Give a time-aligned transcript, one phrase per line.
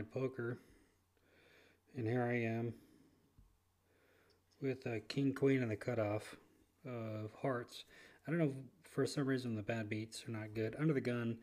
[0.00, 0.58] Online poker.
[1.96, 2.74] And here I am
[4.62, 6.36] with a king queen and the cutoff
[6.86, 7.84] of hearts.
[8.26, 10.76] I don't know, for some reason the bad beats are not good.
[10.78, 11.38] Under the gun,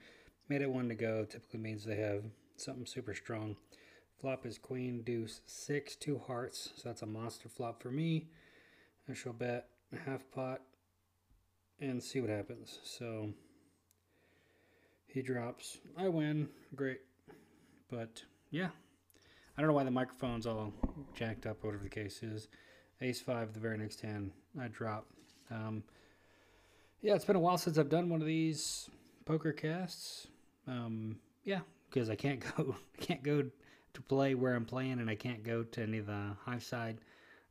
[0.50, 2.24] made it one to go typically means they have
[2.56, 3.56] something super strong.
[4.20, 6.72] Flop is queen, deuce, six, two hearts.
[6.76, 8.30] So that's a monster flop for me.
[9.10, 9.68] I shall bet
[10.06, 10.62] half pot
[11.80, 12.80] and see what happens.
[12.84, 13.30] So
[15.08, 15.78] he drops.
[15.98, 16.50] I win.
[16.76, 17.02] Great.
[17.90, 18.70] But yeah.
[19.58, 20.72] I don't know why the microphone's all
[21.16, 22.48] jacked up, whatever the case is.
[23.02, 24.32] Ace five, the very next hand.
[24.60, 25.08] I drop.
[25.50, 25.84] Um,
[27.02, 28.90] yeah, it's been a while since I've done one of these
[29.26, 30.28] poker casts.
[30.68, 33.44] Um, yeah, because I can't go can't go
[33.94, 37.00] to play where I'm playing, and I can't go to any of the high side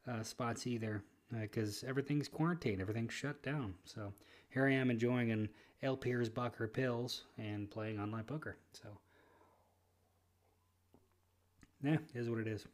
[0.09, 1.03] uh, spots either
[1.41, 3.75] because everything's quarantined, everything's shut down.
[3.85, 4.13] So
[4.51, 5.49] here I am enjoying an
[5.83, 8.57] El Piers Bucker pills and playing online poker.
[8.73, 8.89] So
[11.83, 12.67] yeah, is what it is.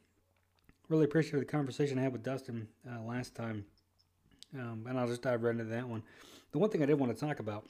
[0.89, 3.65] Really appreciate the conversation I had with Dustin uh, last time,
[4.57, 6.03] um, and I'll just dive right into that one.
[6.51, 7.65] The one thing I did want to talk about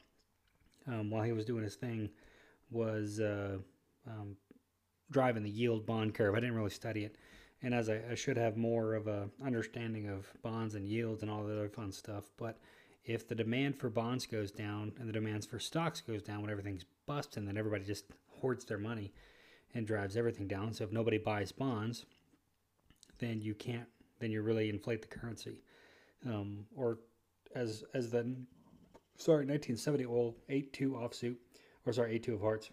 [0.88, 2.09] um, while he was doing his thing
[2.72, 3.57] was uh,
[4.07, 4.35] um,
[5.11, 6.33] driving the yield bond curve.
[6.33, 7.17] I didn't really study it,
[7.61, 11.31] and as I, I should have more of a understanding of bonds and yields and
[11.31, 12.25] all the other fun stuff.
[12.38, 12.59] But
[13.05, 16.49] if the demand for bonds goes down and the demands for stocks goes down when
[16.49, 18.05] everything's busting, then everybody just
[18.39, 19.11] hoards their money
[19.73, 20.73] and drives everything down.
[20.73, 22.06] So if nobody buys bonds,
[23.19, 23.88] then you can't.
[24.19, 25.61] Then you really inflate the currency.
[26.25, 27.00] Um, or
[27.56, 28.35] as as the
[29.17, 31.35] sorry 1970 oil 8-2 offsuit,
[31.85, 32.69] or sorry 8-2 of hearts,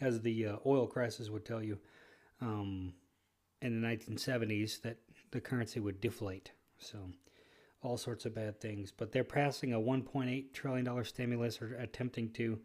[0.00, 1.78] as the uh, oil crisis would tell you,
[2.40, 2.94] um,
[3.60, 4.96] in the 1970s that
[5.30, 6.52] the currency would deflate.
[6.78, 6.98] So
[7.82, 8.92] all sorts of bad things.
[8.96, 12.58] But they're passing a 1.8 trillion dollar stimulus or attempting to.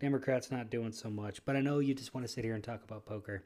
[0.00, 1.44] Democrats not doing so much.
[1.44, 3.44] But I know you just want to sit here and talk about poker.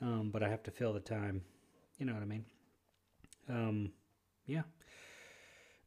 [0.00, 1.42] Um, but I have to fill the time.
[1.98, 2.44] You know what I mean?
[3.48, 3.92] Um,
[4.46, 4.62] yeah.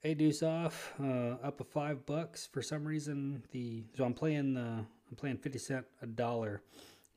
[0.04, 3.44] A deuce off, uh, up a five bucks for some reason.
[3.52, 6.62] The so I'm playing the I'm playing fifty cent a dollar,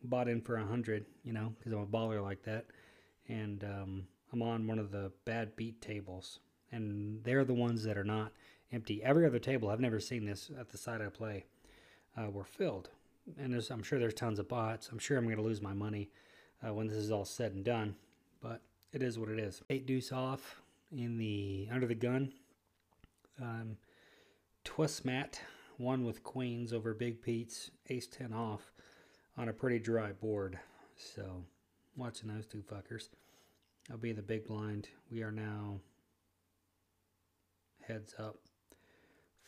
[0.02, 1.04] bought in for a hundred.
[1.22, 2.66] You know, because I'm a baller like that,
[3.28, 6.40] and um, I'm on one of the bad beat tables,
[6.72, 8.32] and they're the ones that are not
[8.72, 9.02] empty.
[9.02, 11.44] Every other table, I've never seen this at the side I play,
[12.16, 12.90] uh, were filled,
[13.38, 14.88] and I'm sure there's tons of bots.
[14.90, 16.10] I'm sure I'm going to lose my money
[16.66, 17.94] uh, when this is all said and done,
[18.40, 19.62] but it is what it is.
[19.70, 20.60] Eight deuce off
[20.96, 22.32] in the under the gun.
[23.40, 23.76] Um,
[24.64, 25.40] twist mat,
[25.76, 28.72] one with queens over Big Pete's ace 10 off
[29.36, 30.58] on a pretty dry board.
[30.96, 31.44] So,
[31.96, 33.08] watching those two fuckers.
[33.90, 34.88] I'll be the big blind.
[35.10, 35.80] We are now
[37.86, 38.36] heads up.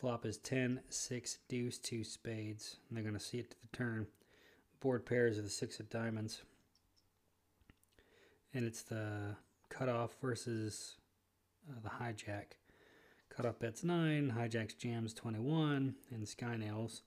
[0.01, 2.77] Flop is 10, 6, deuce, 2 spades.
[2.89, 4.07] And they're going to see it to the turn.
[4.79, 6.41] Board pairs are the 6 of diamonds.
[8.51, 9.35] And it's the
[9.69, 10.95] cutoff versus
[11.69, 12.53] uh, the hijack.
[13.29, 17.01] Cutoff bets 9, hijacks jams 21, and Skynails,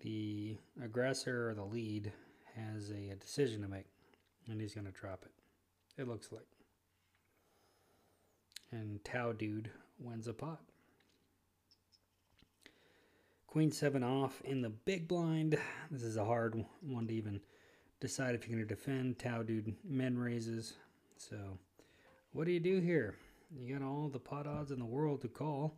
[0.00, 2.12] the aggressor or the lead,
[2.56, 3.86] has a, a decision to make,
[4.48, 6.02] and he's going to drop it.
[6.02, 6.42] It looks like.
[8.72, 9.70] And Tau Dude
[10.00, 10.60] wins a pot.
[13.50, 15.58] Queen 7 off in the big blind.
[15.90, 17.40] This is a hard one to even
[17.98, 19.18] decide if you're going to defend.
[19.18, 20.74] Tau Dude men raises.
[21.16, 21.58] So,
[22.32, 23.16] what do you do here?
[23.52, 25.74] You got all the pot odds in the world to call.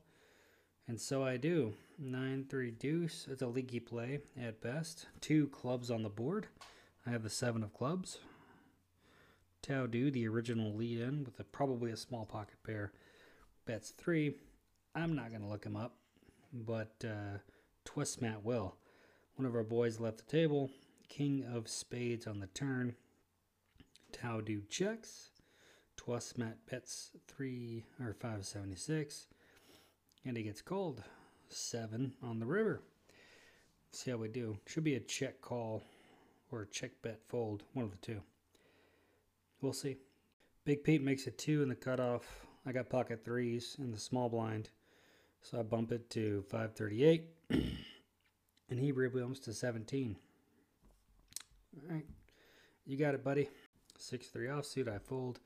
[0.87, 1.73] And so I do.
[1.99, 3.27] 9 3 deuce.
[3.31, 5.07] It's a leaky play at best.
[5.23, 6.49] Two clubs on the board.
[7.07, 8.19] I have the 7 of clubs.
[9.63, 12.93] Tau Do, the original lead in with a, probably a small pocket pair,
[13.65, 14.35] bets 3.
[14.95, 15.95] I'm not going to look him up,
[16.53, 17.39] but uh,
[17.85, 18.77] Twist Matt will.
[19.37, 20.71] One of our boys left the table.
[21.09, 22.95] king of spades on the turn.
[24.13, 25.31] Tao do checks.
[25.97, 29.29] Twas-Mat bets three or five seventy six,
[30.25, 31.03] and he gets called
[31.49, 32.83] seven on the river.
[33.93, 34.59] See how we do.
[34.67, 35.83] Should be a check call
[36.51, 38.21] or a check bet fold, one of the two.
[39.61, 39.97] We'll see.
[40.65, 42.25] Big Pete makes a two in the cutoff.
[42.67, 44.71] I got pocket threes in the small blind,
[45.41, 47.42] so I bump it to 538,
[48.71, 50.17] and he rebounds to 17.
[51.77, 52.07] All right,
[52.85, 53.49] you got it, buddy.
[53.99, 54.89] Six three offsuit.
[54.89, 55.39] I fold.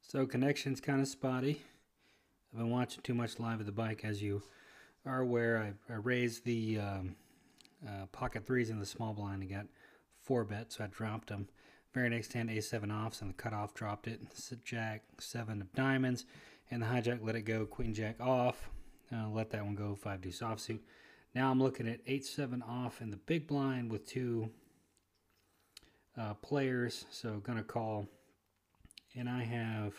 [0.00, 1.62] So connection's kind of spotty.
[2.52, 4.42] I've been watching too much live at the bike, as you
[5.04, 5.74] are aware.
[5.90, 7.16] I, I raised the um,
[7.86, 9.66] uh, pocket threes in the small blind and got
[10.22, 11.48] four bets, so I dropped them.
[11.92, 14.20] Very next hand, A7 offs, and the cutoff dropped it.
[14.64, 16.24] Jack, seven of diamonds,
[16.70, 17.64] and the hijack let it go.
[17.64, 18.68] Queen Jack off,
[19.14, 19.94] uh, let that one go.
[19.94, 20.80] Five deuce offsuit.
[21.34, 24.50] Now I'm looking at eight seven off in the big blind with two
[26.18, 28.08] uh, players, so gonna call
[29.16, 29.94] and I have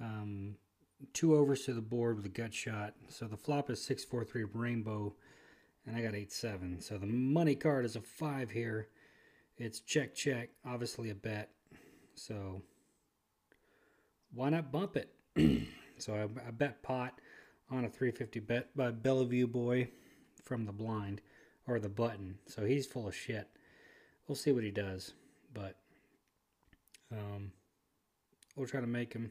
[0.00, 0.56] um,
[1.12, 2.94] two overs to the board with a gut shot.
[3.08, 5.14] So the flop is 643 rainbow,
[5.86, 6.80] and I got 8 7.
[6.80, 8.88] So the money card is a 5 here.
[9.56, 11.50] It's check, check, obviously a bet.
[12.14, 12.62] So
[14.34, 15.14] why not bump it?
[15.98, 17.20] so I, I, bet pot
[17.70, 19.88] on a 350 bet by Bellevue Boy
[20.48, 21.20] from the blind
[21.66, 22.38] or the button.
[22.46, 23.48] So he's full of shit.
[24.26, 25.12] We'll see what he does.
[25.54, 25.76] But
[27.12, 27.52] um,
[28.58, 29.30] We'll try to make him.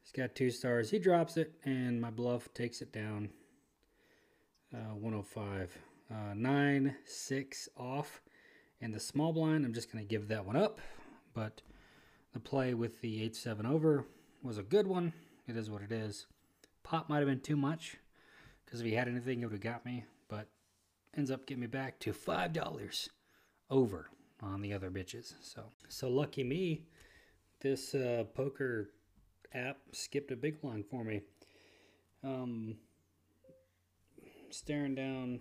[0.00, 0.92] He's got two stars.
[0.92, 3.30] He drops it, and my bluff takes it down.
[4.72, 5.76] Uh, 105.
[6.08, 8.22] Uh, 9, 6 off.
[8.80, 10.78] And the small blind, I'm just going to give that one up.
[11.34, 11.62] But
[12.32, 14.04] the play with the 8 7 over
[14.40, 15.12] was a good one.
[15.48, 16.26] It is what it is.
[16.84, 17.96] Pot might have been too much
[18.72, 20.06] because if he had anything, it would have got me.
[20.28, 20.46] But
[21.14, 23.08] ends up getting me back to $5
[23.68, 24.08] over
[24.40, 25.34] on the other bitches.
[25.42, 26.86] So, so lucky me
[27.60, 28.88] this uh, poker
[29.52, 31.20] app skipped a big line for me.
[32.24, 32.76] Um,
[34.48, 35.40] staring down.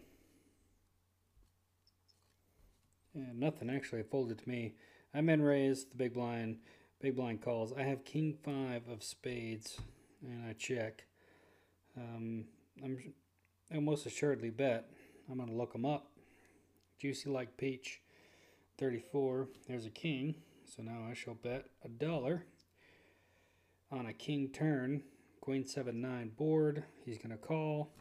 [3.14, 4.74] Yeah, nothing actually folded to me.
[5.14, 6.58] I'm in raised the big blind.
[7.00, 7.72] Big blind calls.
[7.78, 9.78] I have king five of spades,
[10.22, 11.06] and I check.
[11.98, 12.46] Um,
[12.84, 13.14] I'm
[13.74, 14.90] almost assuredly bet.
[15.30, 16.08] I'm gonna look them up.
[17.00, 18.02] Juicy like peach,
[18.78, 19.48] 34.
[19.68, 20.36] There's a king.
[20.66, 22.46] So now I shall bet a dollar
[23.92, 25.04] on a king turn.
[25.42, 26.84] Queen 7 9 board.
[27.04, 27.92] He's going to call.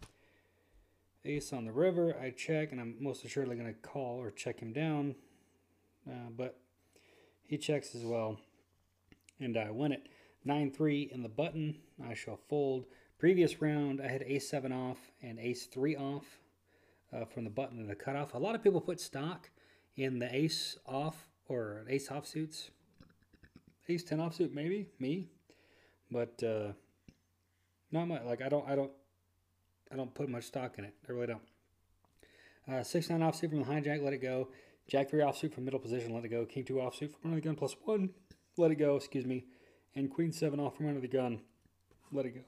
[1.24, 2.16] Ace on the river.
[2.20, 5.14] I check, and I'm most assuredly going to call or check him down.
[6.08, 6.60] Uh, but
[7.46, 8.38] he checks as well.
[9.40, 10.06] And I win it.
[10.44, 11.78] 9 3 in the button.
[12.06, 12.84] I shall fold.
[13.20, 16.24] Previous round, I had ace 7 off and ace 3 off
[17.12, 18.32] uh, from the button and the cutoff.
[18.32, 19.50] A lot of people put stock
[19.94, 22.70] in the ace off or ace off suits.
[23.90, 25.28] Ace 10 off suit, maybe, me.
[26.10, 26.72] But uh,
[27.92, 28.22] not much.
[28.24, 28.90] Like, I don't, I don't,
[29.92, 30.94] I don't put much stock in it.
[31.06, 31.42] I really don't.
[32.72, 34.48] Uh, 6 9 offsuit from the hijack, let it go.
[34.88, 36.46] Jack 3 offsuit from middle position, let it go.
[36.46, 38.08] King 2 offsuit from under the gun plus 1,
[38.56, 39.44] let it go, excuse me.
[39.94, 41.42] And Queen 7 off from under the gun,
[42.12, 42.40] let it go.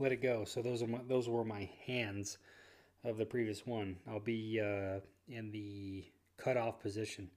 [0.00, 0.46] Let it go.
[0.46, 2.38] So those are my, those were my hands
[3.04, 3.96] of the previous one.
[4.08, 6.06] I'll be uh, in the
[6.38, 7.30] cutoff position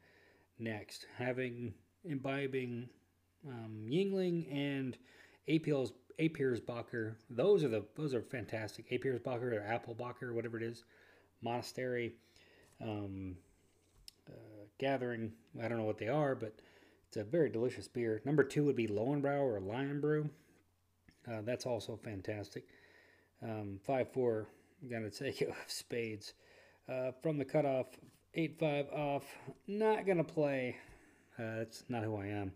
[0.57, 1.73] next, having
[2.05, 2.87] imbibing
[3.45, 4.97] um, Yuengling and
[5.49, 7.15] APL's Apiersbacher.
[7.29, 8.89] Those are the those are fantastic.
[8.89, 10.85] Apiersbacher or Applebacher, whatever it is,
[11.41, 12.13] monastery,
[12.81, 13.35] um,
[14.29, 15.33] uh, gathering.
[15.61, 16.61] I don't know what they are, but
[17.09, 18.21] it's a very delicious beer.
[18.23, 20.29] Number two would be Lowenbrau or Lion Brew.
[21.27, 22.65] Uh, that's also fantastic.
[23.41, 24.47] Um, five four.
[24.81, 26.33] I'm gonna take it with spades.
[26.89, 27.87] Uh, from the cutoff,
[28.35, 29.23] 8-5 off.
[29.67, 30.75] Not going to play.
[31.39, 32.51] Uh, that's not who I am.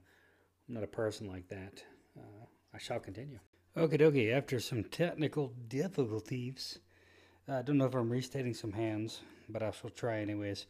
[0.67, 1.83] I'm not a person like that.
[2.17, 3.39] Uh, I shall continue.
[3.77, 6.79] Okie dokie, after some technical difficulties,
[7.47, 10.65] I uh, don't know if I'm restating some hands, but I shall try anyways.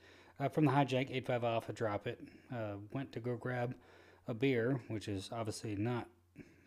[0.51, 2.21] From the hijack, 8-5 off, I drop it.
[2.91, 3.73] Went to go grab
[4.27, 6.07] a beer, which is obviously not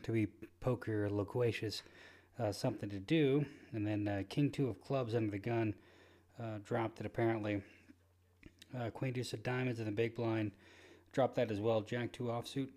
[0.04, 0.26] to be
[0.60, 1.82] poker loquacious,
[2.38, 3.44] uh, something to do.
[3.72, 5.74] And then uh, King 2 of clubs under the gun,
[6.40, 7.62] uh, dropped it apparently.
[8.78, 10.52] Uh, Queen Deuce of Diamonds in the big blind.
[11.12, 11.80] dropped that as well.
[11.80, 12.68] Jack 2 offsuit.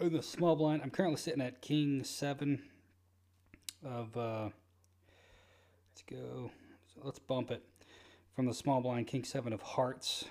[0.00, 2.62] In the small blind, I'm currently sitting at King 7
[3.84, 4.48] of, uh,
[5.90, 6.50] let's go,
[6.94, 7.62] so let's bump it.
[8.34, 10.24] From the small blind, King 7 of hearts.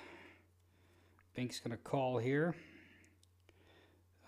[1.34, 2.54] Bink's going to call here.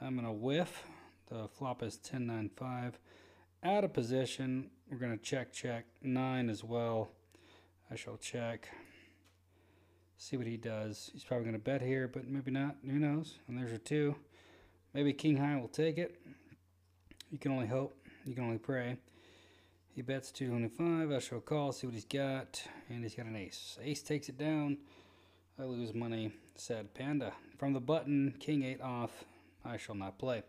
[0.00, 0.84] I'm going to whiff.
[1.30, 2.98] The flop is 10 9 5.
[3.62, 4.70] Out of position.
[4.90, 5.84] We're going to check, check.
[6.02, 7.10] 9 as well.
[7.90, 8.68] I shall check.
[10.16, 11.10] See what he does.
[11.12, 12.76] He's probably going to bet here, but maybe not.
[12.84, 13.38] Who knows?
[13.46, 14.16] And there's your two.
[14.92, 16.20] Maybe King High will take it.
[17.30, 17.96] You can only hope.
[18.24, 18.96] You can only pray.
[19.94, 21.12] He bets 225.
[21.12, 22.62] I shall call, see what he's got.
[22.88, 23.78] And he's got an ace.
[23.82, 24.78] Ace takes it down.
[25.58, 26.32] I lose money.
[26.56, 27.32] Sad panda.
[27.56, 29.24] From the button, King 8 off.
[29.64, 30.42] I shall not play.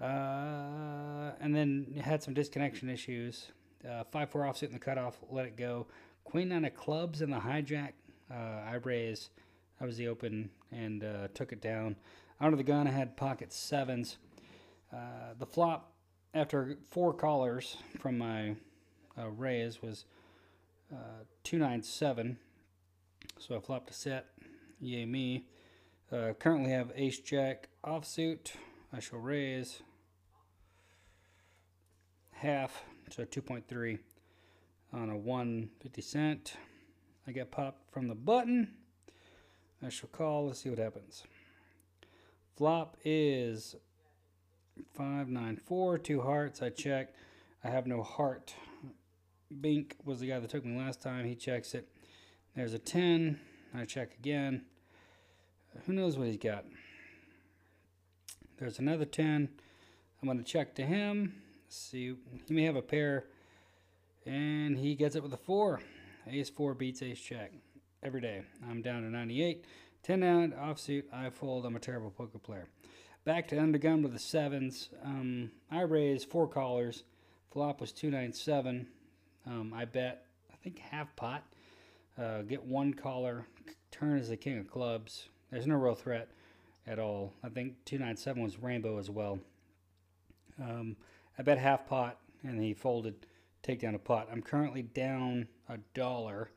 [0.00, 3.48] Uh, and then had some disconnection issues.
[3.88, 5.86] Uh, 5 4 offsuit in the cutoff, let it go.
[6.24, 7.92] Queen 9 of clubs in the hijack.
[8.30, 9.30] Uh, I raised.
[9.80, 11.96] I was the open and uh, took it down.
[12.40, 14.18] Under the gun, I had pocket sevens.
[14.92, 15.92] Uh, the flop,
[16.34, 18.56] after four callers from my
[19.16, 20.04] uh, raise, was
[20.92, 22.38] uh, 297.
[23.38, 24.26] So I flopped a set.
[24.80, 25.46] Yay me.
[26.12, 28.52] Uh, currently have ace jack offsuit.
[28.92, 29.82] I shall raise
[32.40, 33.98] half, so 2.3
[34.92, 36.54] on a 150 cent.
[37.26, 38.74] I get popped from the button.
[39.84, 40.46] I shall call.
[40.46, 41.24] Let's see what happens.
[42.56, 43.76] Flop is
[44.94, 46.62] 594, two hearts.
[46.62, 47.14] I check.
[47.62, 48.54] I have no heart.
[49.60, 51.24] Bink was the guy that took me last time.
[51.24, 51.88] He checks it.
[52.54, 53.38] There's a 10.
[53.74, 54.62] I check again.
[55.86, 56.64] Who knows what he's got?
[58.58, 59.48] There's another 10.
[60.20, 61.42] I'm going to check to him.
[61.68, 62.14] See,
[62.46, 63.26] he may have a pair.
[64.26, 65.80] And he gets it with a 4.
[66.26, 67.52] Ace 4 beats ace check
[68.02, 68.42] every day.
[68.68, 69.64] I'm down to 98.
[70.02, 71.66] 10 down, offsuit, I fold.
[71.66, 72.68] I'm a terrible poker player.
[73.24, 74.88] Back to undergun with the sevens.
[75.04, 77.02] Um, I raised four callers.
[77.50, 78.86] Flop was 297.
[79.46, 81.44] Um, I bet, I think half pot.
[82.16, 83.46] Uh, get one caller.
[83.90, 85.28] Turn is the king of clubs.
[85.50, 86.28] There's no real threat
[86.86, 87.32] at all.
[87.42, 89.38] I think 297 was rainbow as well.
[90.60, 90.96] Um,
[91.38, 93.14] I bet half pot, and he folded.
[93.62, 94.28] Take down a pot.
[94.32, 96.50] I'm currently down a dollar.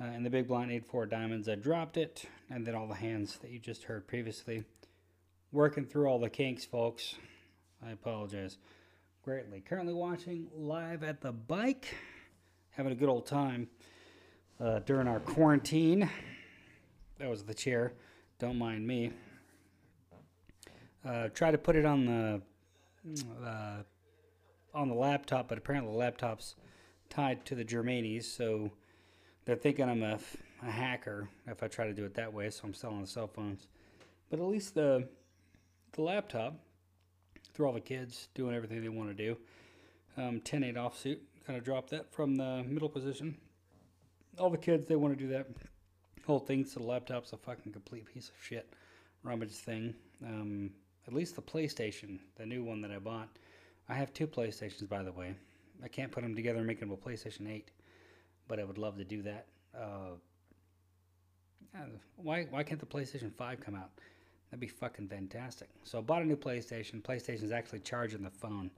[0.00, 3.38] Uh, in the big blind 8-4 diamonds, I dropped it, and then all the hands
[3.38, 4.64] that you just heard previously.
[5.52, 7.16] Working through all the kinks, folks.
[7.84, 8.58] I apologize
[9.22, 9.60] greatly.
[9.60, 11.94] Currently watching live at the bike,
[12.70, 13.68] having a good old time
[14.60, 16.08] uh, during our quarantine.
[17.18, 17.92] That was the chair.
[18.38, 19.12] Don't mind me.
[21.04, 22.42] Uh, try to put it on the
[23.44, 23.82] uh,
[24.74, 26.56] on the laptop, but apparently the laptop's
[27.10, 28.70] tied to the Germanies, so
[29.44, 30.18] they're thinking I'm a,
[30.62, 33.28] a hacker if I try to do it that way, so I'm selling the cell
[33.28, 33.68] phones.
[34.30, 35.08] But at least the
[35.92, 36.56] the laptop,
[37.54, 39.36] through all the kids doing everything they want to do.
[40.16, 43.36] Um, 10-8 offsuit, kind of drop that from the middle position.
[44.38, 45.46] All the kids, they want to do that
[46.26, 48.72] whole thing, so the laptop's a fucking complete piece of shit.
[49.22, 49.94] Rummage thing.
[50.24, 50.70] Um,
[51.06, 53.28] at least the PlayStation, the new one that I bought.
[53.88, 55.34] I have two PlayStations, by the way.
[55.82, 57.70] I can't put them together and make them a PlayStation 8
[58.48, 59.46] but I would love to do that.
[59.76, 60.16] Uh,
[62.16, 63.90] why why can't the PlayStation 5 come out?
[64.50, 65.68] That'd be fucking fantastic.
[65.82, 67.02] So I bought a new PlayStation.
[67.02, 68.70] PlayStation's actually charging the phone.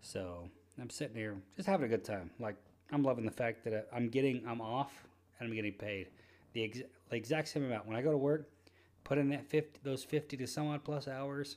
[0.00, 0.48] So
[0.80, 2.30] I'm sitting here just having a good time.
[2.38, 2.56] Like
[2.90, 5.06] I'm loving the fact that I'm getting I'm off
[5.38, 6.08] and I'm getting paid
[6.52, 7.86] the, ex- the exact same amount.
[7.86, 8.48] When I go to work,
[9.04, 11.56] put in that 50 those 50 to some odd plus hours.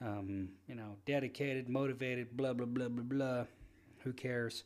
[0.00, 3.44] Um, you know, dedicated, motivated, blah blah blah blah blah.
[4.04, 4.64] Who cares?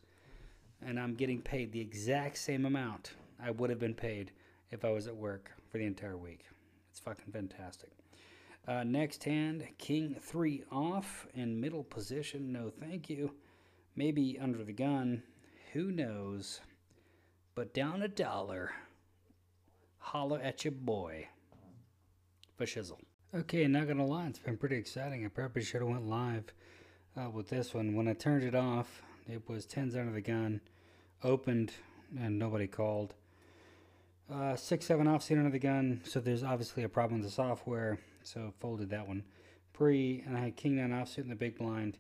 [0.87, 3.13] and I'm getting paid the exact same amount
[3.43, 4.33] I would have been paid
[4.71, 6.45] if I was at work for the entire week.
[6.91, 7.91] It's fucking fantastic.
[8.67, 12.53] Uh, next hand, King 3 off in middle position.
[12.53, 13.33] No, thank you.
[13.97, 15.23] Maybe under the gun.
[15.73, 16.61] Who knows?
[17.55, 18.71] But down a dollar.
[19.99, 21.29] Holla at your boy.
[22.57, 22.99] For shizzle.
[23.35, 25.25] Okay, not gonna lie, it's been pretty exciting.
[25.25, 26.53] I probably should have went live
[27.17, 27.97] uh, with this one.
[27.97, 30.61] When I turned it off, it was 10s under the gun
[31.25, 31.73] opened
[32.21, 33.15] and nobody called.
[34.31, 37.99] Uh, 6 7 offsuit under the gun, so there's obviously a problem with the software,
[38.23, 39.25] so folded that one.
[39.73, 41.97] Pre, and I had King 9 offsuit in the big blind.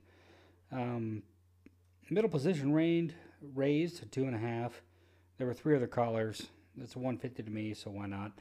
[0.71, 1.23] Um,
[2.11, 3.15] middle position reigned,
[3.55, 4.73] raised to 2.5.
[5.39, 6.49] There were three other callers.
[6.77, 8.33] That's 150 to me, so why not?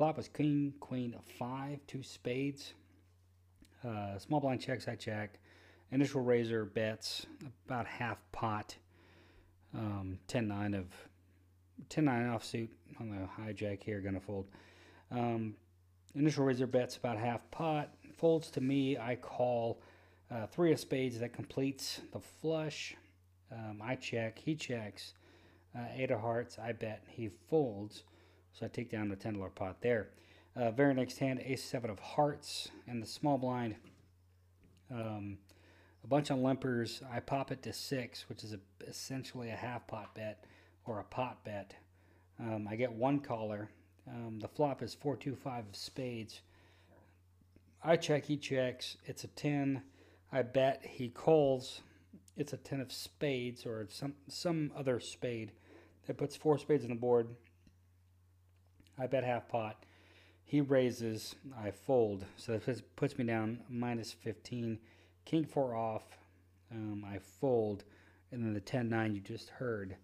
[0.00, 2.72] Flop was King, Queen, of 5, two spades.
[3.86, 5.38] Uh, small blind checks, I check.
[5.92, 7.26] Initial raiser bets,
[7.66, 8.74] about half pot
[9.74, 10.86] um, 10-9 of
[11.90, 14.46] 10-9 offsuit on the hijack here, gonna fold.
[15.10, 15.54] Um,
[16.14, 17.90] initial raiser bets about half pot.
[18.16, 19.82] Folds to me, I call
[20.30, 22.96] uh, three of spades that completes the flush.
[23.52, 25.12] Um, I check, he checks.
[25.76, 28.04] Uh, eight of hearts, I bet he folds.
[28.52, 30.10] So I take down the $10 pot there.
[30.56, 33.76] Uh, very next hand, ace seven of hearts and the small blind.
[34.90, 35.38] Um,
[36.02, 37.02] a bunch of limpers.
[37.12, 40.44] I pop it to six, which is a, essentially a half pot bet
[40.86, 41.74] or a pot bet.
[42.38, 43.70] Um, I get one caller.
[44.08, 46.40] Um, the flop is four two five of spades.
[47.82, 48.96] I check, he checks.
[49.04, 49.82] It's a ten.
[50.32, 51.82] I bet he calls.
[52.36, 55.52] It's a ten of spades or some some other spade
[56.06, 57.28] that puts four spades on the board.
[59.00, 59.84] I bet half pot.
[60.44, 61.34] He raises.
[61.58, 62.24] I fold.
[62.36, 64.78] So that puts me down minus fifteen.
[65.24, 66.04] King four off.
[66.72, 67.84] Um, I fold,
[68.30, 69.96] and then the 10-9 you just heard.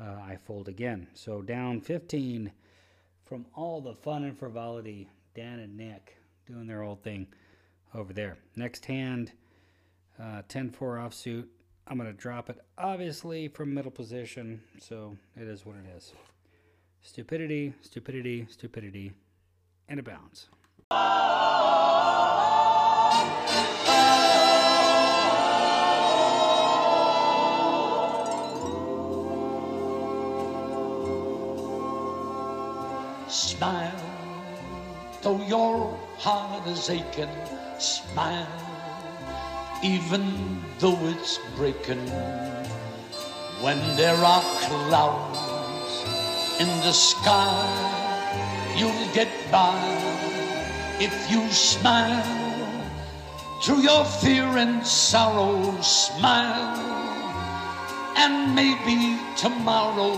[0.00, 1.06] Uh, I fold again.
[1.14, 2.52] So down 15
[3.24, 5.08] from all the fun and frivolity.
[5.34, 7.28] Dan and Nick doing their old thing
[7.94, 8.36] over there.
[8.56, 9.32] Next hand,
[10.20, 11.46] uh, 10-4 offsuit.
[11.86, 16.12] I'm going to drop it, obviously, from middle position, so it is what it is.
[17.04, 19.12] Stupidity, stupidity, stupidity,
[19.88, 20.46] and a bounce.
[33.28, 33.92] Smile,
[35.22, 37.28] though your heart is aching.
[37.78, 38.46] Smile,
[39.82, 42.06] even though it's breaking.
[43.60, 45.51] When there are clouds
[46.62, 49.76] in the sky, you'll get by
[51.00, 52.22] if you smile.
[53.60, 56.78] Through your fear and sorrow, smile,
[58.16, 60.16] and maybe tomorrow.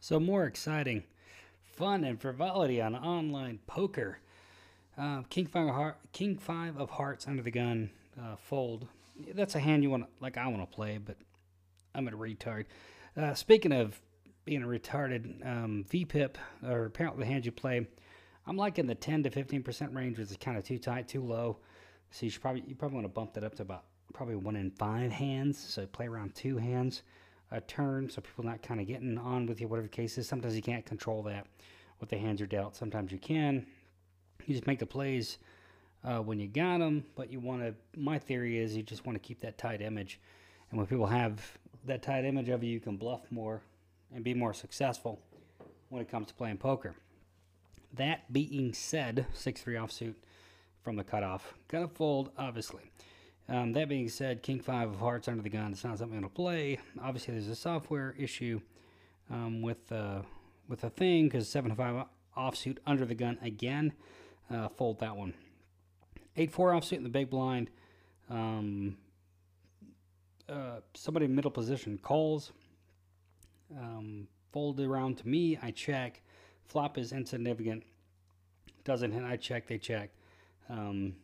[0.00, 1.04] So more exciting
[1.62, 4.20] fun and frivolity on online poker.
[4.96, 8.86] Uh, King five of heart, King five of hearts under the gun, uh, fold.
[9.34, 11.16] That's a hand you want, like I want to play, but
[11.94, 12.64] I'm a retard.
[13.16, 14.00] Uh, speaking of
[14.44, 16.36] being a retarded, um, VPIP
[16.66, 17.86] or apparently the hand you play,
[18.46, 21.22] I'm liking the 10 to 15 percent range, which is kind of too tight, too
[21.22, 21.58] low.
[22.10, 24.56] So you should probably you probably want to bump that up to about probably one
[24.56, 25.58] in five hands.
[25.58, 27.02] So play around two hands
[27.50, 30.26] a turn, so people not kind of getting on with you, whatever the case is.
[30.26, 31.46] Sometimes you can't control that
[32.00, 32.74] with the hands you're dealt.
[32.74, 33.66] Sometimes you can.
[34.44, 35.38] You just make the plays
[36.02, 37.74] uh, when you got them, but you want to.
[37.98, 40.20] My theory is you just want to keep that tight image,
[40.70, 41.40] and when people have
[41.86, 43.62] that tight image of you, you can bluff more
[44.14, 45.20] and be more successful
[45.88, 46.94] when it comes to playing poker.
[47.92, 50.14] That being said, six three offsuit
[50.82, 52.90] from the cutoff, gonna fold obviously.
[53.48, 55.72] Um, that being said, King 5 of Hearts under the gun.
[55.72, 56.78] It's not something to play.
[57.02, 58.60] Obviously, there's a software issue
[59.30, 60.22] um, with uh,
[60.66, 63.92] with a thing because 7 5 offsuit under the gun again.
[64.50, 65.34] Uh, fold that one.
[66.36, 67.70] 8 4 offsuit in the big blind.
[68.30, 68.96] Um,
[70.48, 72.52] uh, somebody in middle position calls.
[73.78, 75.58] Um, fold around to me.
[75.62, 76.22] I check.
[76.66, 77.84] Flop is insignificant.
[78.84, 79.24] Doesn't hit.
[79.24, 79.66] I check.
[79.66, 80.10] They check.
[80.68, 81.14] Um,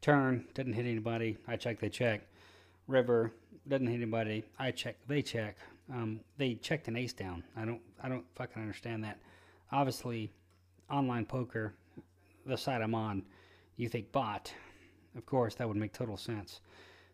[0.00, 1.38] Turn didn't hit anybody.
[1.48, 1.80] I check.
[1.80, 2.22] They check.
[2.86, 3.32] River
[3.68, 4.44] doesn't hit anybody.
[4.58, 4.96] I check.
[5.08, 5.56] They check.
[5.92, 7.42] Um, they checked an ace down.
[7.56, 7.80] I don't.
[8.02, 9.18] I don't fucking understand that.
[9.72, 10.30] Obviously,
[10.90, 11.74] online poker,
[12.44, 13.22] the site I'm on,
[13.76, 14.52] you think bot.
[15.16, 16.60] Of course, that would make total sense.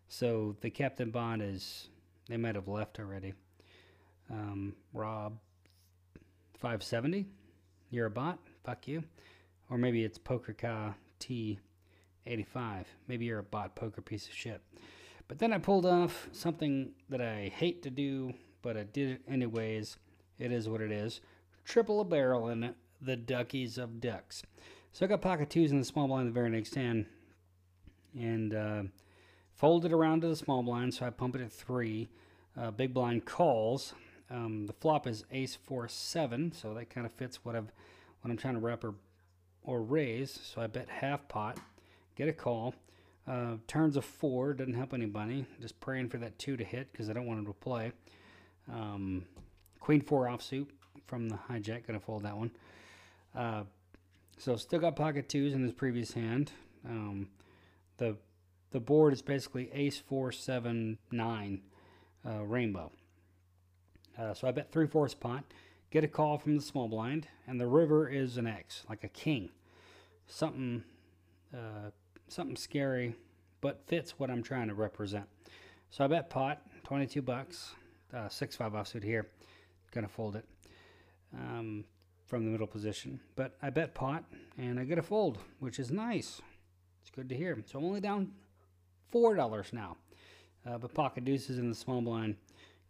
[0.09, 1.87] So the captain bond is.
[2.27, 3.33] They might have left already.
[4.31, 5.37] Um, Rob,
[6.53, 7.27] 570.
[7.89, 8.39] You're a bot.
[8.63, 9.03] Fuck you.
[9.69, 11.59] Or maybe it's Poker Ka T.
[12.25, 12.87] 85.
[13.07, 14.61] Maybe you're a bot poker piece of shit.
[15.27, 19.21] But then I pulled off something that I hate to do, but I did it
[19.27, 19.97] anyways.
[20.37, 21.21] It is what it is.
[21.65, 24.43] Triple a barrel in the duckies of ducks.
[24.93, 27.05] So I got pocket twos in the small blind the very next hand.
[28.13, 28.83] And uh,
[29.55, 32.09] folded around to the small blind, so I pump it at three.
[32.59, 33.93] Uh, big blind calls.
[34.31, 37.71] Um, the flop is ace four seven, so that kind of fits what I've
[38.21, 38.93] what I'm trying to wrap or,
[39.63, 40.31] or raise.
[40.31, 41.57] So I bet half pot
[42.15, 42.75] get a call.
[43.27, 45.45] Uh, turns a four, doesn't help anybody.
[45.59, 47.91] Just praying for that two to hit because I don't want him to play.
[48.71, 49.25] Um,
[49.79, 50.67] queen four offsuit
[51.07, 52.51] from the hijack, gonna fold that one.
[53.35, 53.63] Uh,
[54.37, 56.51] so still got pocket twos in his previous hand.
[56.87, 57.27] Um,
[57.97, 58.17] the
[58.71, 61.61] the board is basically ace four seven nine
[62.25, 62.91] uh, rainbow.
[64.17, 65.43] Uh, so I bet three fourths pot.
[65.89, 69.09] Get a call from the small blind, and the river is an X, like a
[69.09, 69.49] king.
[70.27, 70.83] Something
[71.53, 71.91] uh,
[72.29, 73.13] something scary,
[73.59, 75.25] but fits what I'm trying to represent.
[75.89, 77.71] So I bet pot, 22 bucks,
[78.13, 79.27] uh, 6-5 offsuit here.
[79.91, 80.45] Gonna fold it
[81.37, 81.83] um,
[82.25, 83.19] from the middle position.
[83.35, 84.23] But I bet pot,
[84.57, 86.41] and I get a fold, which is nice.
[87.01, 87.61] It's good to hear.
[87.65, 88.31] So I'm only down
[89.13, 89.97] $4 now.
[90.65, 92.35] Uh, but pocket deuces in the small blind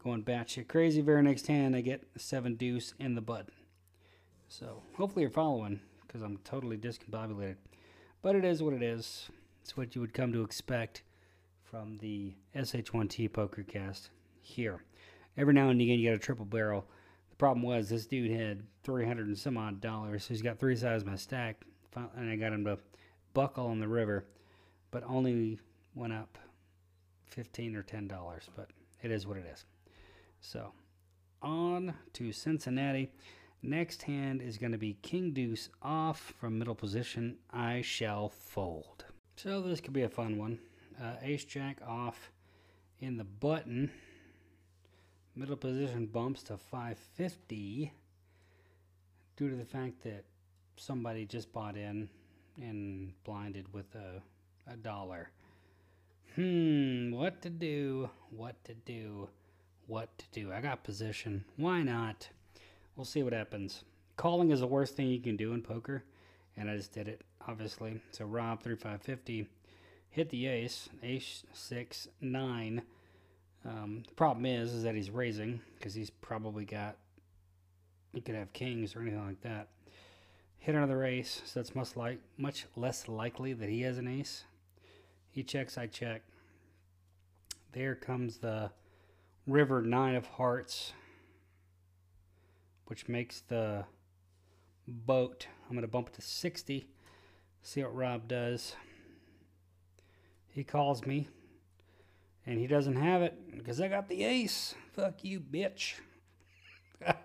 [0.03, 1.01] going batshit crazy.
[1.01, 3.47] Very next hand, I get seven deuce in the bud.
[4.47, 7.55] So hopefully you're following because I'm totally discombobulated.
[8.21, 9.29] But it is what it is.
[9.61, 11.03] It's what you would come to expect
[11.63, 14.09] from the SH1T Poker Cast
[14.41, 14.83] here.
[15.37, 16.85] Every now and again, you get a triple barrel.
[17.29, 20.25] The problem was this dude had 300 and some odd dollars.
[20.25, 21.63] So He's got three sides of my stack,
[22.15, 22.77] and I got him to
[23.33, 24.25] buckle on the river,
[24.91, 25.59] but only
[25.95, 26.37] went up
[27.27, 28.49] 15 or 10 dollars.
[28.55, 28.69] But
[29.01, 29.65] it is what it is.
[30.41, 30.73] So
[31.41, 33.11] on to Cincinnati.
[33.63, 37.37] Next hand is going to be King Deuce off from middle position.
[37.51, 39.05] I shall fold.
[39.35, 40.59] So this could be a fun one.
[41.01, 42.31] Uh, Ace Jack off
[42.99, 43.91] in the button.
[45.35, 47.93] Middle position bumps to 550
[49.37, 50.25] due to the fact that
[50.75, 52.09] somebody just bought in
[52.59, 54.21] and blinded with a,
[54.71, 55.29] a dollar.
[56.35, 58.09] Hmm, what to do?
[58.29, 59.29] What to do?
[59.87, 60.51] What to do?
[60.51, 61.43] I got position.
[61.57, 62.29] Why not?
[62.95, 63.83] We'll see what happens.
[64.15, 66.03] Calling is the worst thing you can do in poker,
[66.55, 67.99] and I just did it, obviously.
[68.11, 69.47] So Rob, 3550,
[70.09, 72.83] hit the ace, ace, six, nine.
[73.65, 76.97] Um, the problem is, is that he's raising because he's probably got,
[78.13, 79.67] he could have kings or anything like that.
[80.59, 84.43] Hit another ace, so it's much like much less likely that he has an ace.
[85.31, 86.21] He checks, I check.
[87.71, 88.69] There comes the
[89.51, 90.93] river nine of hearts,
[92.85, 93.85] which makes the
[94.87, 95.47] boat.
[95.69, 96.87] I'm gonna bump it to 60.
[97.61, 98.75] See what Rob does.
[100.47, 101.27] He calls me,
[102.45, 104.73] and he doesn't have it because I got the ace.
[104.93, 105.93] Fuck you, bitch.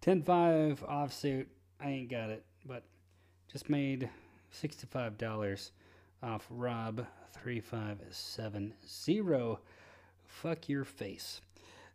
[0.00, 1.46] 10 5 offsuit.
[1.80, 2.84] I ain't got it, but
[3.52, 4.08] just made
[4.52, 5.70] $65
[6.22, 7.06] off Rob
[7.42, 9.58] 3570.
[10.26, 11.40] Fuck your face.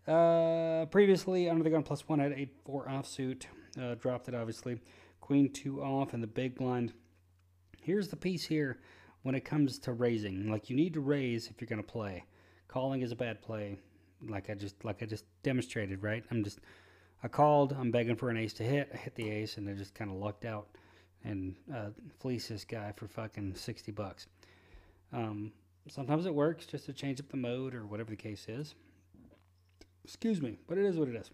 [0.07, 3.43] Uh, previously, under the gun plus one, had 8 4 offsuit.
[3.81, 4.79] Uh, dropped it, obviously.
[5.21, 6.93] Queen 2 off and the big blind.
[7.81, 8.79] Here's the piece here
[9.23, 10.49] when it comes to raising.
[10.51, 12.25] Like, you need to raise if you're to play.
[12.67, 13.77] Calling is a bad play,
[14.29, 16.23] like I just like I just demonstrated, right?
[16.31, 16.59] I'm just
[17.23, 17.75] I called.
[17.77, 18.89] I'm begging for an ace to hit.
[18.93, 20.67] I hit the ace, and I just kind of lucked out
[21.23, 24.27] and uh, fleece this guy for fucking sixty bucks.
[25.13, 25.51] Um,
[25.87, 28.75] sometimes it works just to change up the mode or whatever the case is.
[30.03, 31.29] Excuse me, but it is what it is.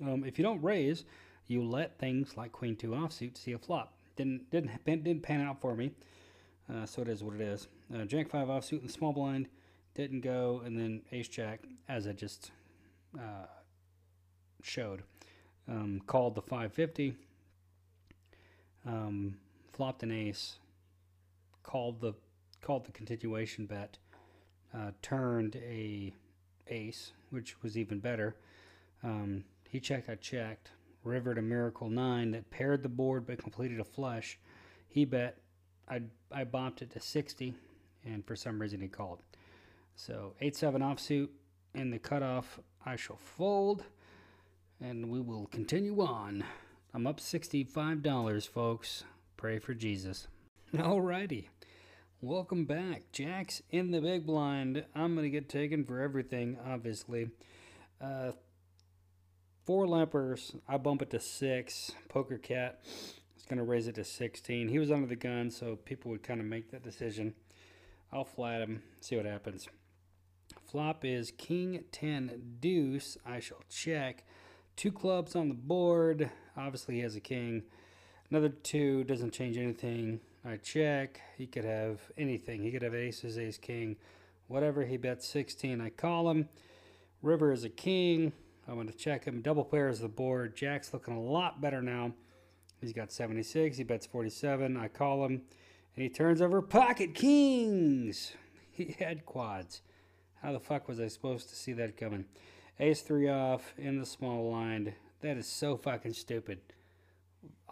[0.00, 1.04] Um, if you don't raise,
[1.46, 3.94] you let things like queen two offsuit see a flop.
[4.16, 5.92] Didn't didn't didn't pan out for me,
[6.72, 7.68] uh, so it is what it is.
[7.94, 9.48] Uh, jack five offsuit the small blind
[9.94, 12.52] didn't go, and then ace jack as I just
[13.16, 13.46] uh,
[14.62, 15.02] showed.
[15.68, 17.14] Um, called the 550,
[18.86, 19.36] um,
[19.70, 20.58] flopped an ace,
[21.62, 22.14] called the
[22.62, 23.98] called the continuation bet,
[24.74, 26.14] uh, turned a
[26.68, 28.36] ace, which was even better.
[29.02, 30.70] Um, he checked, I checked.
[31.04, 34.38] Rivered a Miracle 9 that paired the board but completed a flush.
[34.88, 35.38] He bet,
[35.88, 37.54] I, I bopped it to 60,
[38.04, 39.20] and for some reason he called.
[39.94, 41.28] So 8 7 offsuit
[41.74, 42.60] in the cutoff.
[42.84, 43.84] I shall fold
[44.80, 46.44] and we will continue on.
[46.94, 49.04] I'm up $65, folks.
[49.36, 50.28] Pray for Jesus.
[50.74, 51.46] Alrighty.
[52.20, 53.12] Welcome back.
[53.12, 54.84] Jack's in the big blind.
[54.92, 57.30] I'm going to get taken for everything, obviously.
[58.00, 58.32] Uh,
[59.64, 60.56] four limpers.
[60.66, 61.92] I bump it to six.
[62.08, 62.80] Poker Cat
[63.36, 64.66] is going to raise it to 16.
[64.66, 67.34] He was under the gun, so people would kind of make that decision.
[68.12, 69.68] I'll flat him, see what happens.
[70.68, 73.16] Flop is King 10 Deuce.
[73.24, 74.24] I shall check.
[74.74, 76.32] Two clubs on the board.
[76.56, 77.62] Obviously, he has a king.
[78.28, 80.18] Another two doesn't change anything.
[80.48, 81.20] I check.
[81.36, 82.62] He could have anything.
[82.62, 83.96] He could have aces, ace, king,
[84.46, 84.82] whatever.
[84.82, 85.78] He bets 16.
[85.78, 86.48] I call him.
[87.20, 88.32] River is a king.
[88.66, 89.42] I'm going to check him.
[89.42, 90.56] Double pair is the board.
[90.56, 92.12] Jack's looking a lot better now.
[92.80, 93.76] He's got 76.
[93.76, 94.78] He bets 47.
[94.78, 95.42] I call him.
[95.94, 98.32] And he turns over pocket kings.
[98.70, 99.82] He had quads.
[100.40, 102.26] How the fuck was I supposed to see that coming?
[102.78, 104.92] Ace 3 off in the small blind.
[105.20, 106.60] That is so fucking stupid.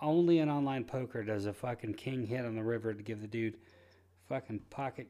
[0.00, 3.26] Only in online poker does a fucking king hit on the river to give the
[3.26, 3.56] dude
[4.28, 5.08] fucking pocket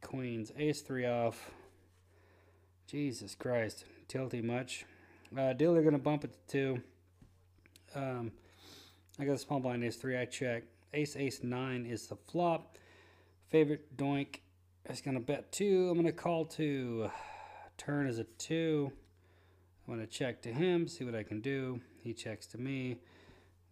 [0.00, 0.52] queens.
[0.56, 1.50] Ace 3 off.
[2.86, 3.84] Jesus Christ.
[4.08, 4.84] Tilty much.
[5.36, 6.80] Uh, dealer going to bump it to
[7.94, 7.98] 2.
[7.98, 8.32] Um,
[9.18, 10.18] I got a small blind ace 3.
[10.18, 10.64] I check.
[10.92, 12.78] Ace Ace 9 is the flop.
[13.50, 14.40] Favorite doink
[14.88, 15.88] is going to bet 2.
[15.88, 17.10] I'm going to call 2.
[17.76, 18.92] Turn is a 2.
[19.86, 21.80] I'm going to check to him, see what I can do.
[22.02, 22.96] He checks to me.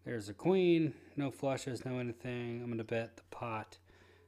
[0.05, 0.95] There's a queen.
[1.17, 2.61] No flushes, no anything.
[2.61, 3.79] I'm going to bet the pot.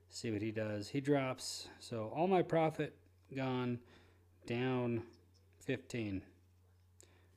[0.08, 0.88] See what he does.
[0.88, 1.68] He drops.
[1.80, 2.96] So all my profit
[3.34, 3.80] gone
[4.46, 5.02] down
[5.60, 6.22] 15.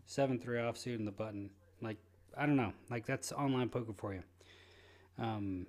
[0.06, 1.50] 7 3 offsuit in the button.
[1.82, 1.98] Like,
[2.38, 2.74] I don't know.
[2.90, 4.24] Like, that's online poker for you.
[5.18, 5.66] Um,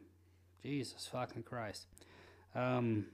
[0.63, 1.87] Jesus fucking Christ.
[2.55, 3.07] Um,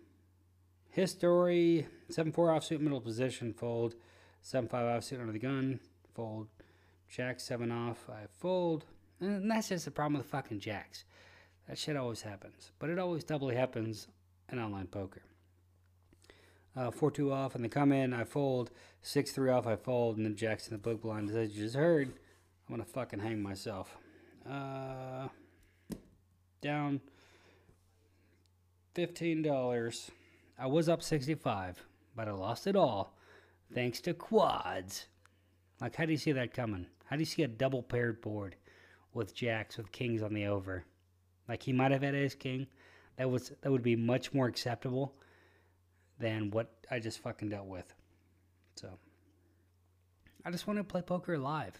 [0.90, 3.94] his story 7 4 offsuit, middle position, fold.
[4.42, 5.80] 7 5 offsuit under the gun,
[6.14, 6.48] fold.
[7.08, 8.86] Jack seven off, I fold.
[9.20, 11.04] And that's just the problem with fucking jacks.
[11.68, 12.72] That shit always happens.
[12.78, 14.08] But it always doubly happens
[14.50, 15.22] in online poker.
[16.76, 18.70] Uh, 4 2 off, and they come in, I fold.
[19.02, 21.30] 6 3 off, I fold, and then Jack's in the book blind.
[21.30, 23.96] As you just heard, I'm gonna fucking hang myself.
[24.48, 25.28] Uh,
[26.60, 27.00] down
[28.94, 30.10] $15.
[30.58, 33.14] I was up 65 but I lost it all
[33.72, 35.06] thanks to quads.
[35.80, 36.86] Like, how do you see that coming?
[37.06, 38.56] How do you see a double paired board
[39.14, 40.84] with jacks with kings on the over?
[41.48, 42.66] Like he might have had ace king.
[43.16, 45.14] That was that would be much more acceptable
[46.18, 47.92] than what I just fucking dealt with.
[48.76, 48.88] So
[50.44, 51.78] I just want to play poker live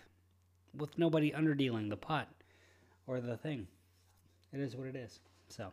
[0.77, 2.29] with nobody underdealing the pot
[3.07, 3.67] or the thing.
[4.53, 5.21] It is what it is.
[5.49, 5.73] So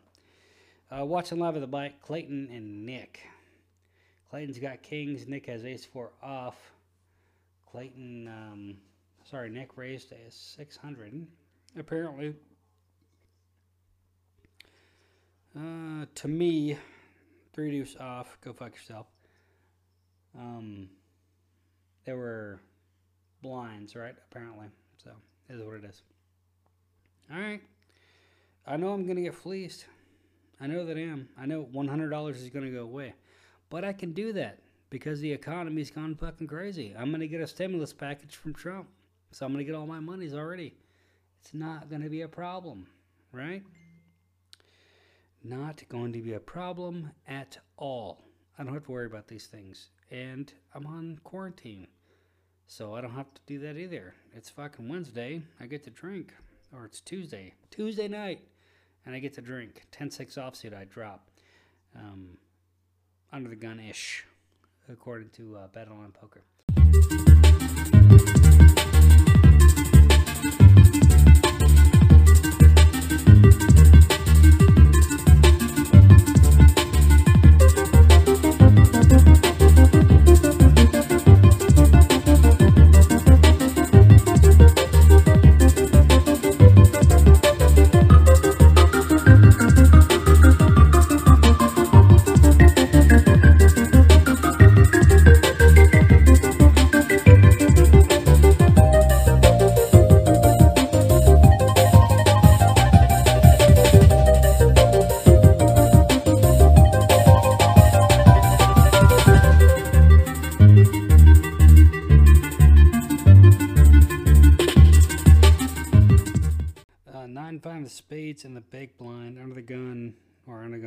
[0.90, 3.20] uh, watching live at the bike, Clayton and Nick.
[4.30, 5.26] Clayton's got kings.
[5.26, 6.56] Nick has ace four off.
[7.70, 8.76] Clayton, um,
[9.24, 11.26] sorry, Nick raised a 600.
[11.78, 12.34] Apparently,
[15.56, 16.76] uh, to me,
[17.52, 18.36] three deuce off.
[18.42, 19.06] Go fuck yourself.
[20.38, 20.88] Um,
[22.04, 22.60] there were
[23.42, 24.14] blinds, right?
[24.30, 24.66] Apparently,
[25.02, 25.10] so
[25.48, 26.02] is what it is.
[27.32, 27.62] All right.
[28.66, 29.86] I know I'm gonna get fleeced.
[30.60, 31.28] I know that I am.
[31.38, 33.14] I know $100 is gonna go away.
[33.70, 34.58] But I can do that
[34.90, 36.94] because the economy's gone fucking crazy.
[36.96, 38.88] I'm to get a stimulus package from Trump.
[39.30, 40.74] So I'm to get all my monies already.
[41.42, 42.86] It's not going to be a problem,
[43.32, 43.64] right?
[45.42, 48.22] Not going to be a problem at all.
[48.56, 49.88] I don't have to worry about these things.
[50.08, 51.88] And I'm on quarantine.
[52.68, 54.14] So I don't have to do that either.
[54.36, 55.42] It's fucking Wednesday.
[55.60, 56.32] I get to drink.
[56.72, 57.54] Or it's Tuesday.
[57.72, 58.42] Tuesday night.
[59.04, 59.86] And I get to drink.
[59.90, 61.28] 10 6 offsuit I drop.
[61.96, 62.38] Um,
[63.32, 64.24] under the gun ish,
[64.88, 67.31] according to uh, Bet Online Poker.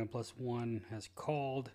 [0.08, 1.70] Plus one has called.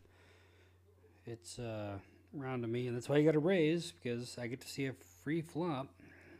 [1.26, 1.98] It's uh,
[2.34, 4.88] round to me, and that's why you got to raise because I get to see
[4.88, 5.88] a free flop.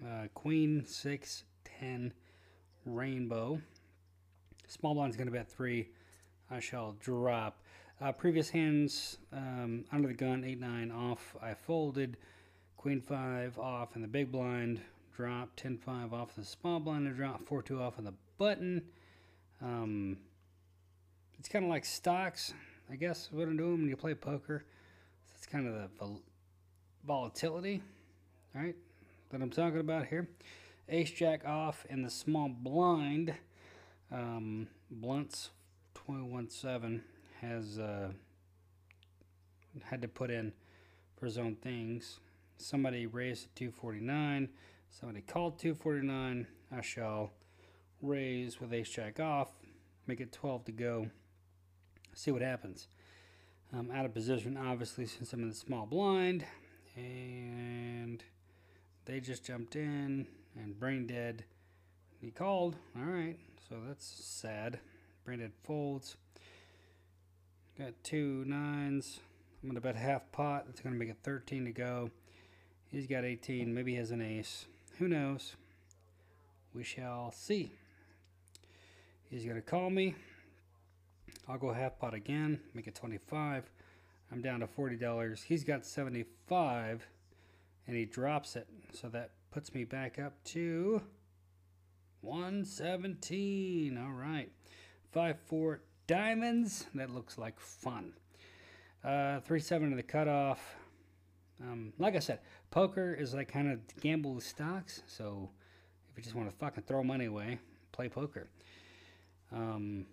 [0.04, 1.44] Uh, queen six
[1.80, 2.14] ten
[2.86, 3.62] rainbow.
[4.68, 5.90] Small blind's going to bet three.
[6.50, 7.62] I shall drop.
[8.02, 11.36] Uh, previous hands um, under the gun eight nine off.
[11.42, 12.18] I folded.
[12.78, 14.82] Queen five off in the big blind.
[15.16, 17.08] Drop 10 5 off the small blind.
[17.08, 18.82] I drop 4 2 off on the button.
[19.62, 20.18] Um,
[21.42, 22.54] it's kind of like stocks,
[22.88, 24.64] I guess, what I'm doing when you play poker.
[25.36, 26.22] It's kind of the vol-
[27.04, 27.82] volatility,
[28.54, 28.76] right,
[29.32, 30.30] that I'm talking about here.
[30.88, 33.34] Ace Jack off in the small blind.
[34.12, 35.50] Um, Blunts
[36.06, 37.02] 217
[37.42, 38.12] has uh,
[39.82, 40.54] had to put in
[41.18, 42.20] for his own things.
[42.60, 44.48] Somebody raised to 249.
[44.92, 46.46] Somebody called 249.
[46.72, 47.32] I shall
[48.00, 49.50] raise with ace jack off,
[50.06, 51.08] make it 12 to go.
[52.22, 52.88] See what happens.
[53.76, 56.46] I'm out of position, obviously, since I'm in the small blind.
[56.96, 58.24] And
[59.06, 61.46] they just jumped in and brain dead.
[62.22, 62.76] He called.
[62.96, 64.78] All right, so that's sad.
[65.26, 66.16] Brain dead folds.
[67.76, 69.20] Got two nines.
[69.64, 70.66] I'm going to bet half pot.
[70.68, 72.12] That's going to make it 13 to go.
[72.92, 73.74] He's got 18.
[73.74, 74.68] Maybe he has an ace.
[75.00, 75.56] Who knows?
[76.76, 77.72] We shall see.
[79.32, 80.14] He's going to call me.
[81.52, 83.70] I'll go half pot again, make it 25.
[84.32, 85.44] I'm down to $40.
[85.44, 87.06] He's got 75
[87.88, 88.70] and he drops it.
[88.94, 91.02] So that puts me back up to
[92.22, 93.98] 117.
[93.98, 94.50] All right.
[95.12, 96.86] 5 4 diamonds.
[96.96, 98.14] That looks like fun.
[99.04, 100.78] Uh, 3 7 to the cutoff.
[101.62, 105.04] Um, like I said, poker is like kind of gamble with stocks.
[105.06, 105.50] So
[106.10, 107.60] if you just want to fucking throw money away,
[107.92, 108.50] play poker.
[109.52, 110.06] Um,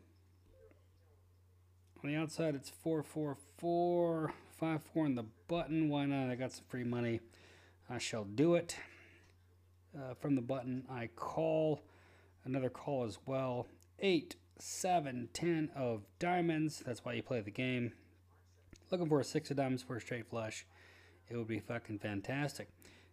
[2.03, 5.89] on the outside, it's 444, 54 in the button.
[5.89, 6.31] Why not?
[6.31, 7.21] I got some free money.
[7.91, 8.77] I shall do it.
[9.97, 10.85] uh, from the button.
[10.91, 11.81] I call
[12.45, 13.67] another call as well.
[14.01, 16.83] Eight, seven, ten of diamonds.
[16.85, 17.93] That's why you play the game.
[18.91, 20.67] Looking for a six of diamonds for a straight flush.
[21.29, 22.69] It would be fucking fantastic.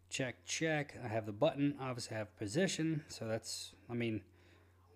[0.09, 0.95] Check, check.
[1.03, 1.75] I have the button.
[1.81, 3.03] Obviously, I have position.
[3.07, 4.21] So that's, I mean,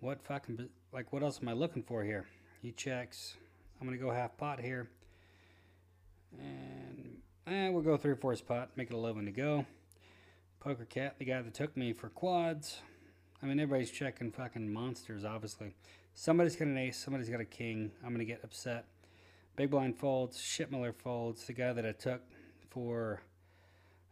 [0.00, 2.26] what fucking, like, what else am I looking for here?
[2.62, 3.36] He checks.
[3.80, 4.88] I'm going to go half pot here.
[6.38, 8.70] And eh, we'll go three fourths pot.
[8.76, 9.64] Make it 11 to go.
[10.60, 12.80] Poker Cat, the guy that took me for quads.
[13.42, 15.72] I mean, everybody's checking fucking monsters, obviously.
[16.14, 17.92] Somebody's got an ace, somebody's got a king.
[18.02, 18.84] I'm going to get upset.
[19.56, 22.20] Big blind folds, Shipmiller folds, the guy that I took
[22.68, 23.22] for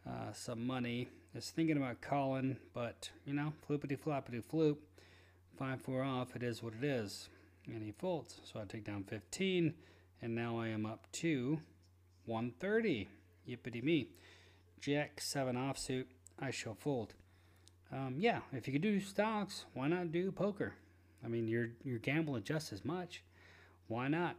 [0.07, 4.77] uh, some money is thinking about calling, but you know, floopity floppity floop,
[5.59, 6.35] five four off.
[6.35, 7.29] It is what it is,
[7.77, 8.41] he folds.
[8.45, 9.75] So I take down 15,
[10.23, 11.59] and now I am up to
[12.27, 13.09] 130.
[13.49, 14.09] Yippity me.
[14.81, 16.05] Jack seven offsuit.
[16.39, 17.15] I shall fold.
[17.91, 20.75] Um, yeah, if you could do stocks, why not do poker?
[21.25, 23.23] I mean, you're you're gambling just as much.
[23.89, 24.37] Why not?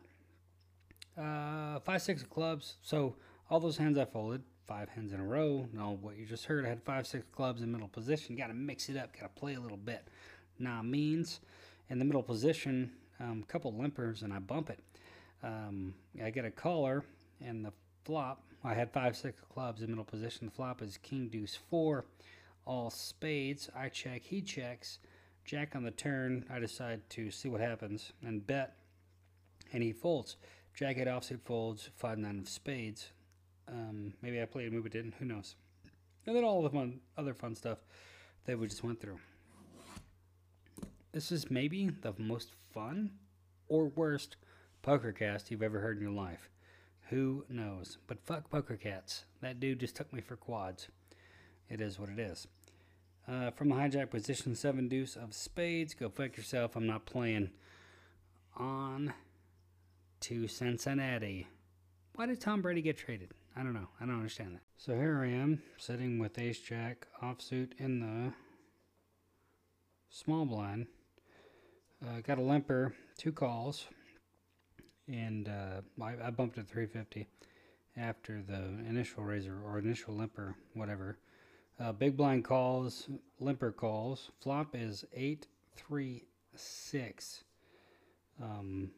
[1.18, 2.76] Uh, five six of clubs.
[2.82, 3.16] So
[3.50, 5.68] all those hands I folded, five hands in a row.
[5.74, 8.36] Now what you just heard, I had five six clubs in middle position.
[8.36, 9.14] Got to mix it up.
[9.20, 10.08] Got to play a little bit.
[10.60, 11.40] Nah means
[11.90, 14.80] in the middle position, um, couple limpers, and I bump it.
[15.44, 17.04] Um, I get a caller,
[17.46, 17.74] and the
[18.06, 18.44] flop.
[18.64, 20.48] I had five six clubs in middle position.
[20.48, 22.06] The flop is king deuce four,
[22.66, 23.70] all spades.
[23.76, 24.24] I check.
[24.24, 25.00] He checks.
[25.46, 26.46] Jack on the turn.
[26.50, 28.76] I decide to see what happens and bet,
[29.74, 30.36] and he folds.
[30.76, 33.12] Jack eight offsuit folds, five nine of spades.
[33.68, 35.16] Um, maybe I played a move it didn't.
[35.20, 35.56] Who knows?
[36.26, 37.80] And then all the fun, other fun stuff
[38.46, 39.20] that we just went through.
[41.12, 43.12] This is maybe the most fun
[43.68, 44.36] or worst
[44.84, 46.50] poker cast you've ever heard in your life.
[47.10, 47.98] Who knows?
[48.06, 49.26] But fuck poker cats.
[49.42, 50.88] That dude just took me for quads.
[51.68, 52.48] It is what it is.
[53.28, 55.96] Uh, from the hijack position, seven deuce of spades.
[55.96, 56.76] Go fuck yourself.
[56.76, 57.50] I'm not playing.
[58.56, 59.14] On
[60.22, 61.48] to Cincinnati.
[62.14, 63.32] Why did Tom Brady get traded?
[63.56, 63.88] I don't know.
[64.00, 64.62] I don't understand that.
[64.78, 68.34] So here I am, sitting with Ace Jack offsuit in the
[70.10, 70.88] small blind.
[72.02, 73.86] Uh, got a limper, two calls,
[75.08, 77.28] and uh, I, I bumped to 350
[77.98, 81.18] after the initial razor or initial limper, whatever.
[81.78, 83.10] Uh, big blind calls,
[83.40, 84.32] limper calls.
[84.42, 86.24] Flop is eight three
[86.56, 87.44] six.
[88.42, 88.92] Um,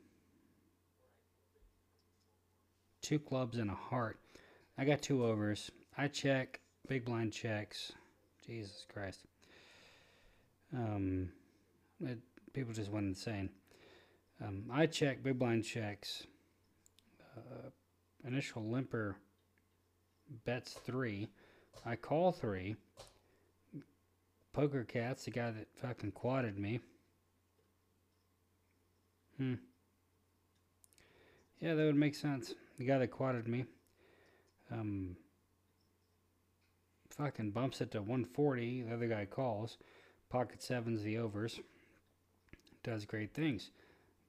[3.01, 4.19] two clubs and a heart.
[4.77, 5.71] I got two overs.
[5.97, 6.59] I check.
[6.87, 7.91] Big blind checks.
[8.45, 9.21] Jesus Christ.
[10.73, 11.29] Um,
[12.03, 12.19] it,
[12.53, 13.49] people just went insane.
[14.43, 15.23] Um, I check.
[15.23, 16.23] Big blind checks.
[17.37, 17.69] Uh,
[18.25, 19.15] initial limper
[20.45, 21.27] bets three.
[21.85, 22.75] I call three.
[24.53, 26.79] Poker Cat's the guy that fucking quadded me.
[29.37, 29.55] Hmm.
[31.59, 32.53] Yeah, that would make sense.
[32.77, 33.65] The guy that quadded me.
[34.71, 35.15] Um,
[37.09, 38.83] fucking bumps it to 140.
[38.83, 39.77] The other guy calls.
[40.29, 41.59] Pocket sevens the overs.
[42.83, 43.69] Does great things.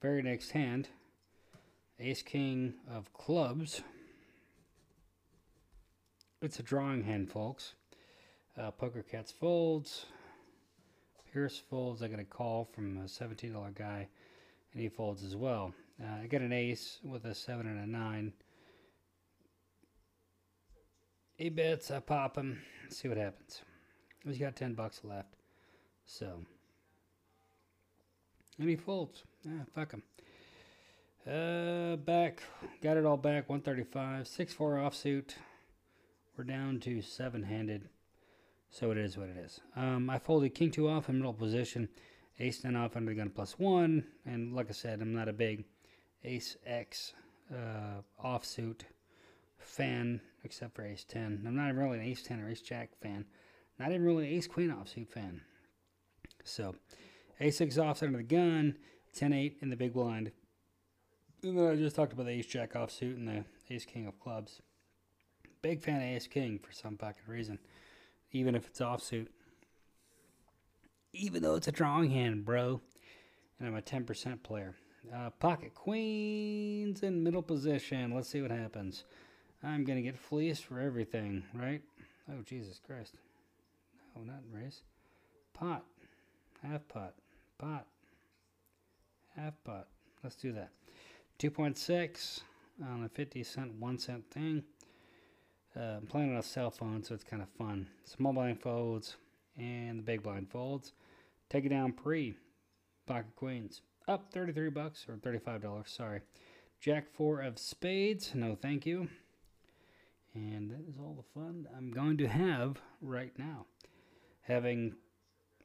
[0.02, 0.88] Very next hand.
[1.98, 3.82] Ace King of clubs.
[6.42, 7.74] It's a drawing hand, folks.
[8.58, 10.04] Uh, Poker Cats folds.
[11.32, 12.02] Pierce folds.
[12.02, 14.08] I got a call from a $17 guy,
[14.72, 15.72] and he folds as well.
[16.02, 18.32] Uh, I got an ace with a 7 and a 9.
[21.36, 22.60] He bets, I pop him,
[22.90, 23.62] see what happens.
[24.24, 25.34] He's got 10 bucks left.
[26.04, 26.44] So.
[28.58, 29.24] And he folds.
[29.48, 30.02] Ah, fuck him.
[31.26, 32.42] Uh, back.
[32.82, 33.48] Got it all back.
[33.48, 34.26] 135.
[34.26, 35.30] 6 4 offsuit.
[36.36, 37.88] We're down to seven handed.
[38.70, 39.60] So it is what it is.
[39.76, 41.88] Um, I folded king two off in middle position.
[42.40, 44.04] Ace 10 off under the gun plus one.
[44.24, 45.64] And like I said, I'm not a big
[46.24, 47.12] ace X
[47.52, 48.80] uh, offsuit
[49.58, 51.44] fan, except for ace 10.
[51.46, 53.26] I'm not really an ace 10 or ace jack fan.
[53.78, 55.42] Not even really an ace queen offsuit fan.
[56.44, 56.74] So,
[57.42, 58.76] ace 6 off under the gun,
[59.14, 60.32] 10 8 in the big blind.
[61.42, 64.18] And then I just talked about the ace jack offsuit and the ace king of
[64.20, 64.62] clubs.
[65.60, 67.58] Big fan of ace king for some fucking reason,
[68.30, 69.26] even if it's offsuit.
[71.12, 72.80] Even though it's a drawing hand, bro.
[73.58, 74.74] And I'm a 10% player.
[75.14, 78.14] Uh, pocket queens in middle position.
[78.14, 79.04] Let's see what happens.
[79.62, 81.82] I'm going to get fleeced for everything, right?
[82.30, 83.14] Oh, Jesus Christ.
[84.14, 84.82] No, not raise.
[85.54, 85.84] Pot.
[86.62, 87.14] Half pot.
[87.62, 87.86] Pot.
[89.36, 89.86] Half pot.
[90.24, 90.70] Let's do that.
[91.38, 92.40] 2.6
[92.84, 94.64] on a 50 cent, 1 cent thing.
[95.76, 97.86] Uh, I'm playing on a cell phone, so it's kind of fun.
[98.04, 99.14] Small blind folds.
[99.56, 100.92] and the big blind folds.
[101.50, 102.34] Take it down pre.
[103.06, 103.82] Pocket queens.
[104.08, 106.22] Up 33 bucks or $35, sorry.
[106.80, 108.32] Jack 4 of spades.
[108.34, 109.08] No, thank you.
[110.34, 113.66] And that is all the fun I'm going to have right now.
[114.40, 114.96] Having,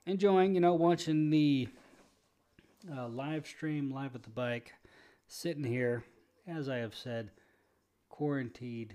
[0.06, 1.70] enjoying, you know, watching the
[2.96, 4.74] uh, live stream, live at the bike,
[5.28, 6.04] sitting here,
[6.48, 7.32] as I have said,
[8.10, 8.94] quarantined.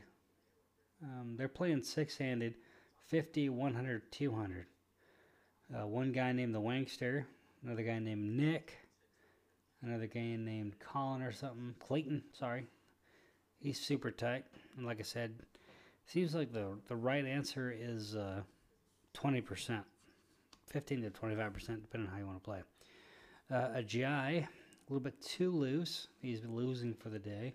[1.03, 2.55] Um, they're playing six handed,
[3.09, 4.67] 50, 100, 200.
[5.75, 7.25] Uh, one guy named the Wankster,
[7.65, 8.79] another guy named Nick,
[9.83, 12.67] another guy named Colin or something, Clayton, sorry.
[13.59, 14.45] He's super tight.
[14.77, 15.35] And like I said,
[16.07, 18.43] seems like the, the right answer is uh,
[19.15, 19.83] 20%,
[20.67, 22.63] 15 to 25%, depending on how you want to play.
[23.53, 24.49] Uh, a GI, a
[24.89, 26.09] little bit too loose.
[26.23, 27.53] He's losing for the day.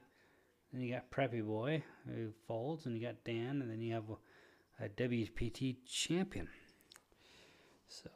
[0.72, 4.04] Then you got Preppy Boy, who folds, and you got Dan, and then you have
[4.80, 6.48] a, a WPT champion.
[7.88, 8.10] So,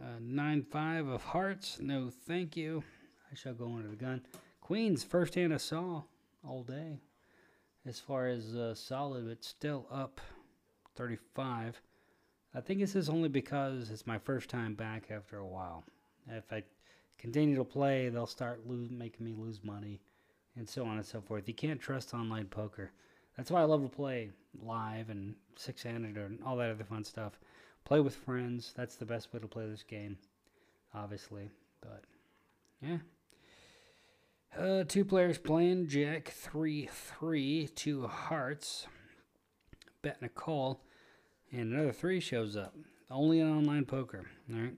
[0.00, 2.84] uh, 9 5 of hearts, no thank you.
[3.32, 4.24] I shall go under the gun.
[4.60, 6.02] Queens, first hand I saw
[6.46, 7.00] all day.
[7.84, 10.20] As far as uh, solid, but still up
[10.94, 11.80] 35.
[12.54, 15.82] I think this is only because it's my first time back after a while.
[16.28, 16.62] If I
[17.18, 20.00] continue to play, they'll start lose, making me lose money,
[20.56, 21.48] and so on and so forth.
[21.48, 22.92] You can't trust online poker.
[23.36, 24.30] That's why I love to play
[24.62, 27.38] live and six-handed and all that other fun stuff.
[27.84, 28.72] Play with friends.
[28.76, 30.18] That's the best way to play this game,
[30.94, 31.50] obviously.
[31.80, 32.02] But
[32.80, 32.98] yeah.
[34.58, 38.86] Uh, two players playing Jack three three two hearts.
[40.02, 40.84] Betting a call,
[41.50, 42.74] and another three shows up.
[43.10, 44.24] Only in online poker.
[44.52, 44.74] All right.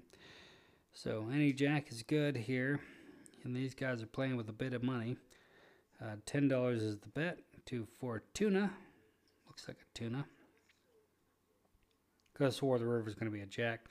[1.00, 2.80] So any jack is good here,
[3.44, 5.16] and these guys are playing with a bit of money.
[6.02, 7.38] Uh, Ten dollars is the bet.
[7.66, 8.72] to Fortuna.
[9.46, 10.26] Looks like a tuna.
[12.34, 13.90] Could have swore the river is going to be a jack,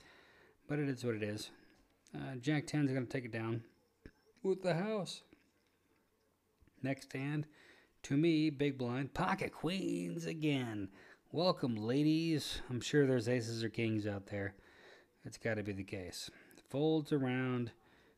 [0.67, 1.49] but it is what it is.
[2.13, 3.63] Uh, jack 10 is going to take it down
[4.43, 5.21] with the house.
[6.83, 7.45] Next hand,
[8.03, 10.89] to me, big blind, pocket queens again.
[11.31, 12.59] Welcome, ladies.
[12.69, 14.55] I'm sure there's aces or kings out there.
[15.23, 16.29] It's got to be the case.
[16.69, 17.71] Folds around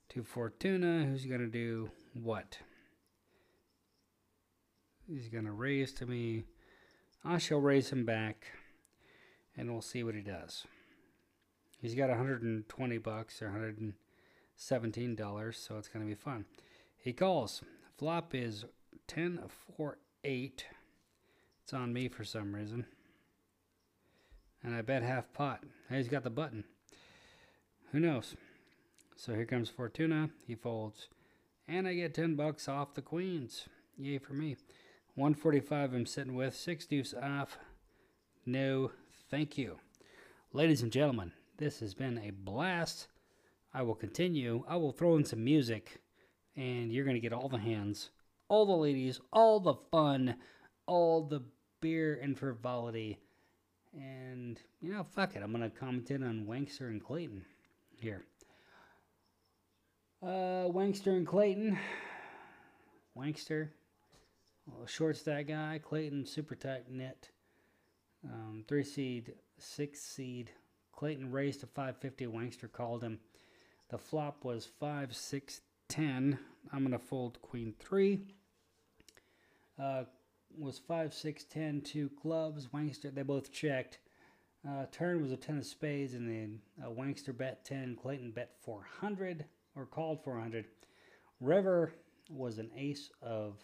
[0.10, 2.58] to Fortuna, who's going to do what?
[5.08, 6.46] He's going to raise to me.
[7.24, 8.48] I shall raise him back
[9.56, 10.66] and we'll see what he does.
[11.82, 16.46] He's got 120 bucks or 117 dollars, so it's going to be fun.
[16.98, 17.62] He calls.
[17.98, 18.66] Flop is
[19.08, 19.42] 10
[19.76, 20.66] 4 8.
[21.64, 22.86] It's on me for some reason.
[24.64, 25.64] And I bet half pot.
[25.90, 26.66] He's got the button.
[27.92, 28.36] Who knows?
[29.16, 30.30] So here comes Fortuna.
[30.46, 31.08] He folds.
[31.68, 33.68] And I get 10 bucks off the queens.
[33.98, 34.58] Yay for me.
[35.16, 36.56] 145 I'm sitting with.
[36.56, 37.58] Six deuce off.
[38.46, 38.92] No
[39.32, 39.78] thank you.
[40.54, 43.08] Ladies and gentlemen, this has been a blast.
[43.74, 44.64] I will continue.
[44.68, 46.00] I will throw in some music,
[46.56, 48.12] and you're going to get all the hands,
[48.50, 50.36] all the ladies, all the fun,
[50.86, 51.42] all the
[51.82, 53.18] beer and frivolity.
[53.96, 55.42] And, you know, fuck it.
[55.42, 57.46] I'm going to comment in on Wankster and Clayton
[58.00, 58.24] here.
[60.22, 61.78] Uh, Wankster and Clayton.
[63.18, 63.70] Wankster.
[64.68, 65.80] Well, short's that guy.
[65.84, 67.30] Clayton, super tight knit.
[68.26, 70.52] Um, three seed, six seed.
[70.92, 72.28] Clayton raised to 550.
[72.28, 73.20] Wankster called him.
[73.90, 76.38] The flop was 5, 6, 10.
[76.72, 78.20] I'm going to fold queen 3.
[79.82, 80.04] Uh,
[80.58, 82.68] was 5, 6, 10, 2 clubs.
[82.68, 84.00] Wankster, they both checked.
[84.68, 87.98] Uh, turn was a 10 of spades, and then uh, Wankster bet 10.
[88.02, 89.46] Clayton bet 400,
[89.76, 90.66] or called 400.
[91.40, 91.94] River
[92.30, 93.58] was an ace of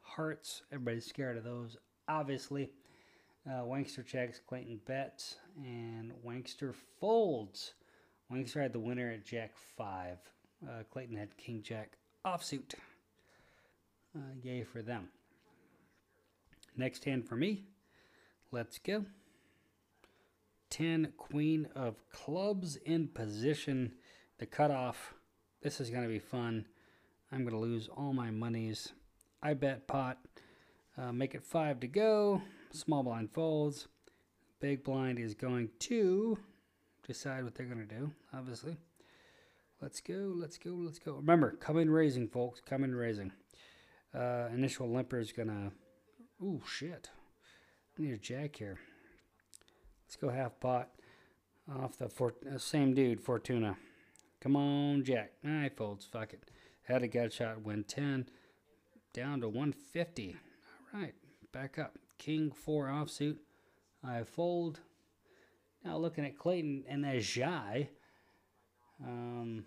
[0.00, 0.62] hearts.
[0.72, 1.76] Everybody's scared of those,
[2.08, 2.70] obviously.
[3.46, 7.74] Uh, Wankster checks, Clayton bets, and Wankster folds.
[8.32, 10.18] Wankster had the winner at Jack 5.
[10.66, 12.74] Uh, Clayton had King Jack offsuit.
[14.16, 15.08] Uh, yay for them.
[16.76, 17.64] Next hand for me.
[18.52, 19.04] Let's go.
[20.70, 23.92] 10 Queen of Clubs in position.
[24.38, 25.14] The cutoff.
[25.62, 26.66] This is going to be fun.
[27.30, 28.92] I'm going to lose all my monies.
[29.42, 30.18] I bet pot.
[30.96, 32.42] Uh, make it five to go.
[32.72, 33.88] Small blind folds.
[34.60, 36.38] Big blind is going to
[37.06, 38.76] decide what they're going to do, obviously.
[39.80, 41.14] Let's go, let's go, let's go.
[41.14, 42.60] Remember, come in raising, folks.
[42.60, 43.32] Come in raising.
[44.14, 45.72] Uh, initial limper is going to...
[46.44, 47.10] Ooh, shit.
[47.98, 48.78] I need a jack here.
[50.10, 50.88] Let's go half pot
[51.72, 53.76] off the for, uh, same dude, Fortuna.
[54.40, 55.34] Come on, Jack.
[55.46, 56.04] I folds.
[56.04, 56.50] Fuck it.
[56.82, 58.28] Had a gut shot, win 10.
[59.12, 60.34] Down to 150.
[60.92, 61.14] All right,
[61.52, 61.96] back up.
[62.18, 63.36] King 4 offsuit.
[64.02, 64.80] I fold.
[65.84, 67.86] Now looking at Clayton and Ajay.
[69.06, 69.62] Um,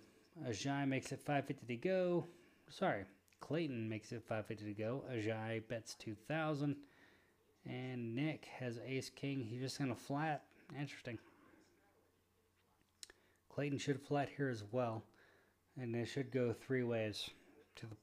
[0.45, 2.27] Ajay makes it 550 to go.
[2.69, 3.05] Sorry,
[3.39, 5.05] Clayton makes it 550 to go.
[5.09, 6.75] Ajay bets 2,000.
[7.65, 9.41] And Nick has Ace King.
[9.41, 10.43] He's just going to flat.
[10.77, 11.17] Interesting.
[13.49, 15.03] Clayton should flat here as well.
[15.79, 17.29] And it should go three ways
[17.75, 17.95] to the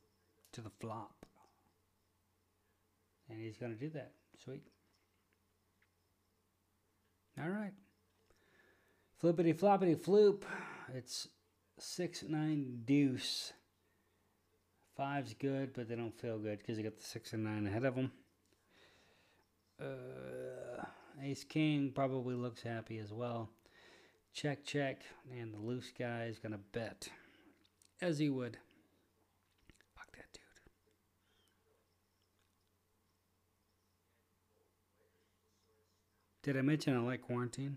[0.52, 1.26] to the flop.
[3.28, 4.12] And he's going to do that.
[4.42, 4.62] Sweet.
[7.40, 7.72] All right.
[9.18, 10.42] Flippity floppity floop.
[10.94, 11.28] It's
[11.78, 13.52] six nine deuce.
[14.96, 17.84] Five's good, but they don't feel good because they got the six and nine ahead
[17.84, 18.10] of them.
[19.80, 20.84] Uh,
[21.22, 23.48] Ace King probably looks happy as well.
[24.32, 25.02] Check, check,
[25.38, 27.08] and the loose guy is gonna bet,
[28.00, 28.58] as he would.
[29.96, 30.42] Fuck that dude.
[36.42, 37.76] Did I mention I like quarantine?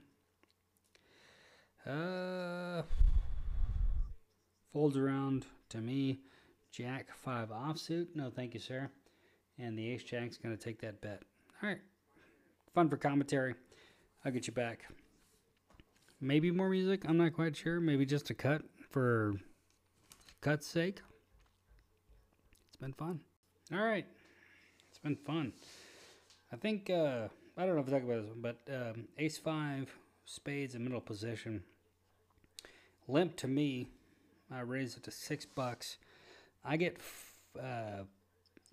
[1.86, 2.84] Uh,
[4.72, 6.20] folds around to me.
[6.72, 8.08] Jack five offsuit.
[8.16, 8.90] No, thank you, sir.
[9.60, 11.24] And the ace jack's gonna take that bet.
[11.62, 11.82] All right,
[12.74, 13.56] fun for commentary.
[14.26, 14.86] I'll get you back.
[16.20, 17.04] Maybe more music.
[17.08, 17.80] I'm not quite sure.
[17.80, 19.34] Maybe just a cut for
[20.42, 21.02] cut's sake.
[22.70, 23.20] It's been fun.
[23.72, 24.06] All right,
[24.90, 25.54] it's been fun.
[26.52, 29.38] I think uh, I don't know if I talk about this one, but um, ace
[29.38, 29.90] five,
[30.26, 31.64] spades in middle position.
[33.08, 33.90] Limp to me.
[34.52, 35.98] I raise it to six bucks.
[36.64, 38.04] I get f- uh,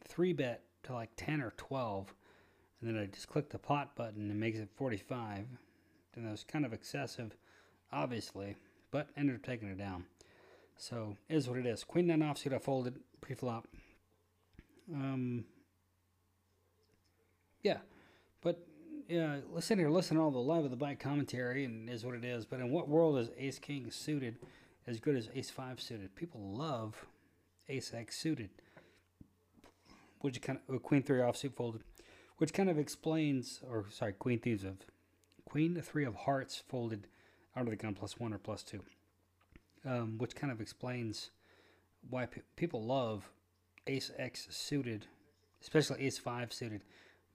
[0.06, 2.14] three bet to like ten or twelve,
[2.80, 5.46] and then I just click the pot button and makes it forty-five.
[6.14, 7.36] And that was kind of excessive,
[7.92, 8.56] obviously,
[8.90, 10.04] but ended up taking it down.
[10.76, 11.84] So is what it is.
[11.84, 12.54] Queen nine offsuit.
[12.54, 13.68] I folded pre-flop.
[14.92, 15.44] Um.
[17.62, 17.76] Yeah,
[18.40, 18.66] but
[19.06, 22.14] yeah, listen here, listen to all the live of the bike commentary, and is what
[22.14, 22.46] it is.
[22.46, 24.38] But in what world is Ace King suited
[24.86, 26.16] as good as Ace Five suited?
[26.16, 27.04] People love
[27.68, 28.48] Ace X suited,
[30.22, 31.82] which kind of uh, Queen Three offsuit folded,
[32.40, 34.78] which kind of explains, or sorry, Queen Thieves of
[35.44, 37.06] Queen Three of Hearts folded
[37.54, 38.82] out of the gun plus one or plus two,
[39.84, 41.32] um, which kind of explains
[42.08, 43.30] why pe- people love
[43.86, 45.04] Ace X suited,
[45.60, 46.80] especially Ace Five suited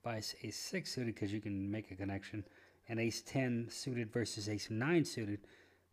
[0.02, 2.44] by ace six suited because you can make a connection,
[2.88, 5.38] and ace ten suited versus ace nine suited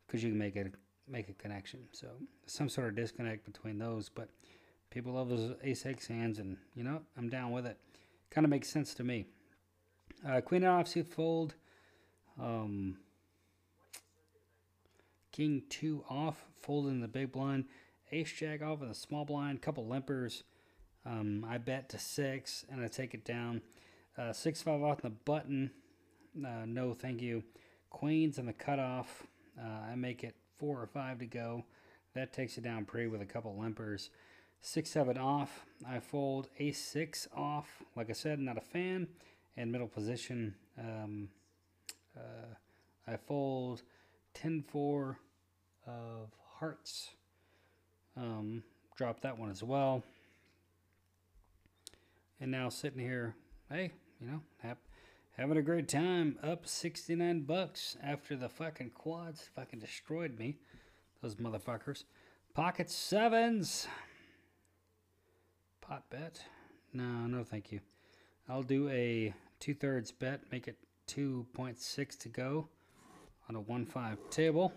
[0.07, 0.66] because you can make a
[1.07, 1.82] make a connection.
[1.91, 2.07] So
[2.47, 4.30] some sort of disconnect between those, but
[4.89, 7.78] people love those ace x hands, and you know I'm down with it.
[8.34, 9.27] Kind of makes sense to me.
[10.27, 11.53] Uh, queen offsuit fold.
[12.41, 12.97] Um,
[15.31, 17.65] king two off, fold in the big blind.
[18.11, 19.61] Ace jack off in the small blind.
[19.61, 20.41] Couple limpers.
[21.05, 23.61] Um, I bet to six, and I take it down.
[24.17, 25.69] Uh, six five off the button.
[26.36, 27.43] Uh, no, thank you.
[27.91, 29.27] Queens and the cutoff.
[29.59, 31.65] Uh, I make it four or five to go.
[32.15, 34.09] That takes it down pretty with a couple limpers.
[34.66, 35.66] Six seven off.
[35.86, 37.84] I fold ace six off.
[37.97, 39.09] Like I said, not a fan.
[39.57, 40.55] And middle position.
[40.80, 41.28] Um,
[42.16, 42.55] uh,
[43.05, 43.82] I fold
[44.34, 45.20] 10 4
[45.86, 47.09] of hearts.
[48.16, 48.64] Um,
[48.95, 50.01] drop that one as well.
[52.39, 53.36] And now sitting here,
[53.70, 53.91] hey,
[54.22, 54.41] you know,
[55.38, 56.39] having a great time.
[56.41, 60.55] Up 69 bucks after the fucking quads fucking destroyed me.
[61.22, 62.05] Those motherfuckers.
[62.53, 63.88] Pocket sevens.
[65.93, 66.41] Pot bet.
[66.91, 67.79] No, no, thank you.
[68.49, 70.75] I'll do a two thirds bet, make it
[71.07, 72.67] 2.6 to go
[73.47, 74.73] on a 1 5 table.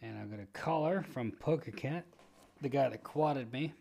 [0.00, 2.06] And I'm going to caller from Poker Cat,
[2.62, 3.72] the guy that quadded me.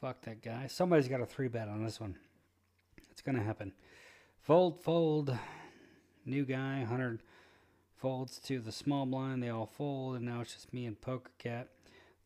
[0.00, 0.68] Fuck that guy.
[0.68, 2.14] Somebody's got a three bet on this one.
[3.10, 3.72] It's going to happen.
[4.40, 5.36] Fold, fold.
[6.24, 7.22] New guy, 100
[7.96, 9.42] folds to the small blind.
[9.42, 11.70] They all fold, and now it's just me and Poker Cat.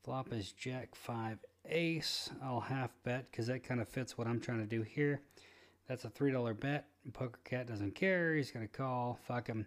[0.05, 1.39] Flop is Jack 5
[1.69, 2.31] Ace.
[2.43, 5.21] I'll half bet because that kind of fits what I'm trying to do here.
[5.89, 6.87] That's a $3 bet.
[7.13, 8.35] Poker Cat doesn't care.
[8.35, 9.19] He's going to call.
[9.27, 9.67] Fuck him.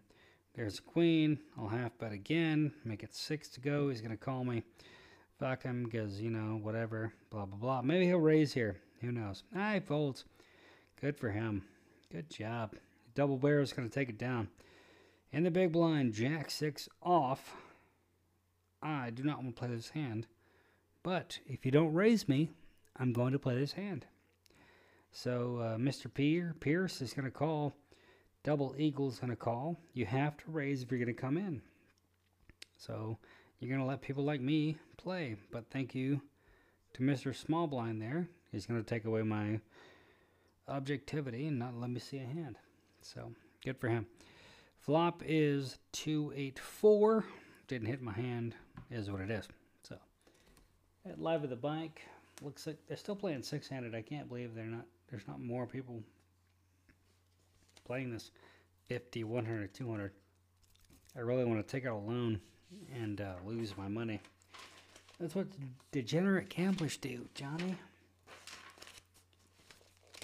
[0.54, 1.40] There's a queen.
[1.58, 2.74] I'll half bet again.
[2.84, 3.90] Make it six to go.
[3.90, 4.64] He's going to call me.
[5.40, 7.14] Fuck him because, you know, whatever.
[7.32, 7.82] Blah, blah, blah.
[7.82, 8.78] Maybe he'll raise here.
[9.02, 9.44] Who knows?
[9.56, 10.26] Ah, he folds.
[11.00, 11.64] Good for him.
[12.12, 12.76] Good job.
[13.16, 14.50] Double barrel is going to take it down.
[15.32, 17.56] In the big blind, Jack 6 off.
[18.84, 20.28] I do not want to play this hand.
[21.04, 22.50] But if you don't raise me,
[22.98, 24.06] I'm going to play this hand.
[25.12, 26.14] So uh, Mr.
[26.14, 27.74] Pier, Pierce is going to call.
[28.44, 29.78] Double Eagle's going to call.
[29.94, 31.62] You have to raise if you're going to come in.
[32.78, 33.18] So
[33.60, 35.36] you're going to let people like me play.
[35.52, 36.22] But thank you
[36.94, 37.36] to Mr.
[37.36, 38.28] Small Blind there.
[38.52, 39.60] He's going to take away my
[40.68, 42.58] objectivity and not let me see a hand.
[43.02, 43.32] So
[43.64, 44.06] good for him.
[44.80, 47.26] Flop is 284.
[47.68, 48.56] Didn't hit my hand,
[48.90, 49.48] is what it is.
[51.08, 52.02] At Live at the Bike,
[52.42, 53.96] looks like they're still playing six handed.
[53.96, 56.02] I can't believe they're not, there's not more people
[57.86, 58.32] playing this
[58.88, 60.12] 50, 100, 200.
[61.16, 62.40] I really want to take out a loan
[62.96, 64.22] and uh, lose my money.
[65.20, 65.48] That's what
[65.92, 67.76] degenerate gamblers do, Johnny.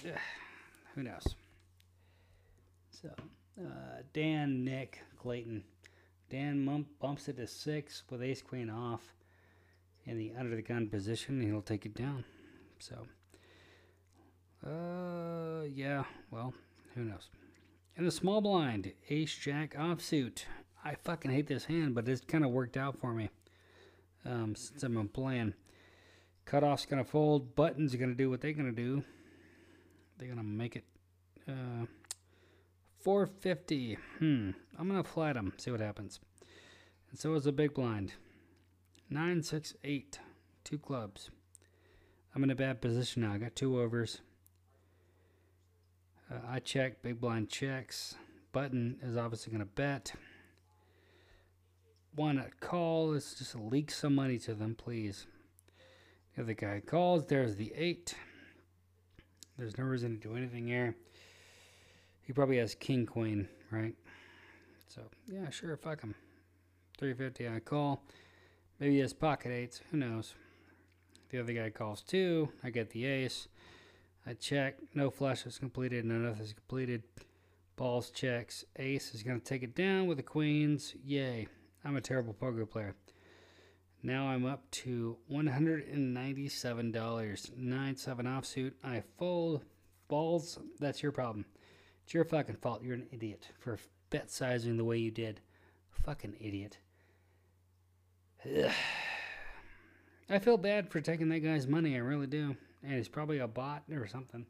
[0.06, 0.12] Ugh,
[0.94, 1.34] who knows?
[3.02, 3.08] So,
[3.60, 5.62] uh, Dan, Nick, Clayton.
[6.30, 9.14] Dan bumps it to six with ace queen off
[10.08, 12.24] in the under the gun position, and he'll take it down.
[12.78, 13.06] So,
[14.66, 16.54] uh, yeah, well,
[16.94, 17.28] who knows?
[17.96, 20.44] In the small blind, ace jack offsuit.
[20.84, 23.28] I fucking hate this hand, but it's kind of worked out for me
[24.24, 25.54] um, since I've been playing.
[26.46, 27.54] Cutoff's gonna fold.
[27.54, 29.04] Buttons are gonna do what they're gonna do.
[30.16, 30.84] They're gonna make it
[31.46, 31.84] uh,
[33.00, 33.98] 450.
[34.18, 34.50] Hmm.
[34.78, 35.52] I'm gonna flat them.
[35.58, 36.20] See what happens.
[37.10, 38.14] And so is the big blind.
[39.10, 40.18] Nine, six, eight.
[40.64, 41.30] Two clubs.
[42.34, 43.32] I'm in a bad position now.
[43.32, 44.20] I got two overs.
[46.30, 47.02] Uh, I check.
[47.02, 48.16] Big blind checks.
[48.52, 50.12] Button is obviously gonna bet.
[52.14, 53.08] One at call.
[53.08, 55.26] Let's just leak some money to them, please.
[56.36, 57.24] The other guy calls.
[57.26, 58.14] There's the eight.
[59.56, 60.94] There's no reason to do anything here.
[62.22, 63.94] He probably has king queen, right?
[64.86, 66.14] So yeah, sure, fuck him.
[66.98, 68.02] 350 I call.
[68.80, 69.80] Maybe he has pocket eights.
[69.90, 70.34] Who knows?
[71.30, 72.50] The other guy calls two.
[72.62, 73.48] I get the ace.
[74.26, 74.76] I check.
[74.94, 76.04] No flush is completed.
[76.04, 77.02] No nothing's completed.
[77.76, 78.64] Balls checks.
[78.76, 80.94] Ace is going to take it down with the queens.
[81.04, 81.48] Yay.
[81.84, 82.94] I'm a terrible poker player.
[84.02, 87.56] Now I'm up to $197.
[87.56, 88.72] 9 7 offsuit.
[88.84, 89.64] I fold.
[90.08, 91.44] Balls, that's your problem.
[92.04, 92.82] It's your fucking fault.
[92.82, 93.78] You're an idiot for
[94.10, 95.40] bet sizing the way you did.
[95.90, 96.78] Fucking idiot.
[100.30, 101.96] I feel bad for taking that guy's money.
[101.96, 102.56] I really do.
[102.82, 104.46] And he's probably a bot or something.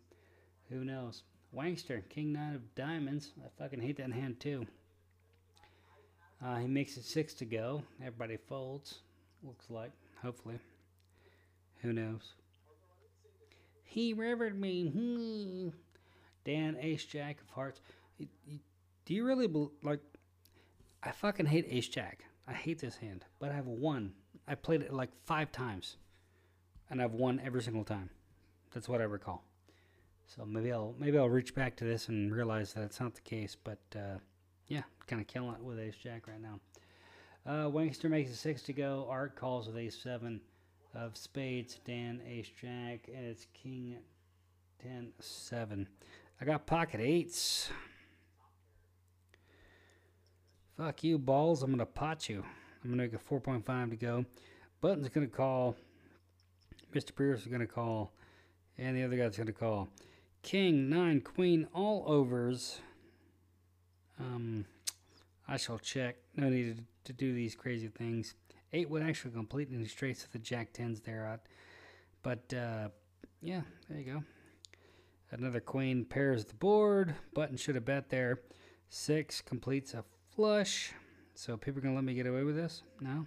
[0.69, 1.23] Who knows?
[1.53, 3.33] Wangster, King Nine of Diamonds.
[3.43, 4.67] I fucking hate that hand too.
[6.45, 7.83] Uh, he makes it six to go.
[8.01, 8.99] Everybody folds.
[9.43, 9.93] Looks like.
[10.23, 10.59] Hopefully.
[11.83, 12.35] Who knows?
[13.85, 14.89] He rivered me.
[14.89, 15.69] Hmm.
[16.45, 17.81] Dan, Ace Jack of Hearts.
[18.19, 19.49] Do you really
[19.83, 20.01] like?
[21.03, 22.25] I fucking hate Ace Jack.
[22.49, 24.13] I hate this hand, but I've won.
[24.47, 25.99] I played it like five times,
[26.89, 28.09] and I've won every single time.
[28.73, 29.45] That's what I recall.
[30.27, 33.21] So maybe I'll maybe I'll reach back to this and realize that it's not the
[33.21, 33.57] case.
[33.63, 34.19] But uh,
[34.67, 36.61] yeah, kind of killing it with Ace Jack right now.
[37.47, 39.07] Uh, Wangster makes a six to go.
[39.11, 40.41] Art calls with Ace seven
[40.95, 41.81] of spades.
[41.85, 43.97] Dan Ace Jack, and it's King
[44.83, 45.89] ten seven.
[46.41, 47.71] I got pocket eights.
[50.79, 51.65] Fuck you, balls.
[51.65, 52.45] I'm going to pot you.
[52.85, 54.25] I'm going to make a 4.5 to go.
[54.81, 55.75] Button's going to call.
[56.95, 57.13] Mr.
[57.17, 58.13] Pierce is going to call.
[58.79, 59.89] And the other guy's going to call.
[60.43, 62.79] King, 9, Queen, all overs.
[64.21, 64.67] Um,
[65.49, 66.15] I shall check.
[66.37, 68.37] No need to do these crazy things.
[68.73, 71.27] 8 would actually complete any straights to the Jack 10s there.
[71.27, 71.41] Out.
[72.23, 72.91] But, uh,
[73.43, 74.23] yeah, there you go.
[75.33, 77.17] Another queen pairs the board.
[77.35, 78.43] Button should have bet there.
[78.91, 80.05] Six completes a
[80.39, 80.93] flush.
[81.35, 82.83] So people to let me get away with this?
[83.01, 83.27] No?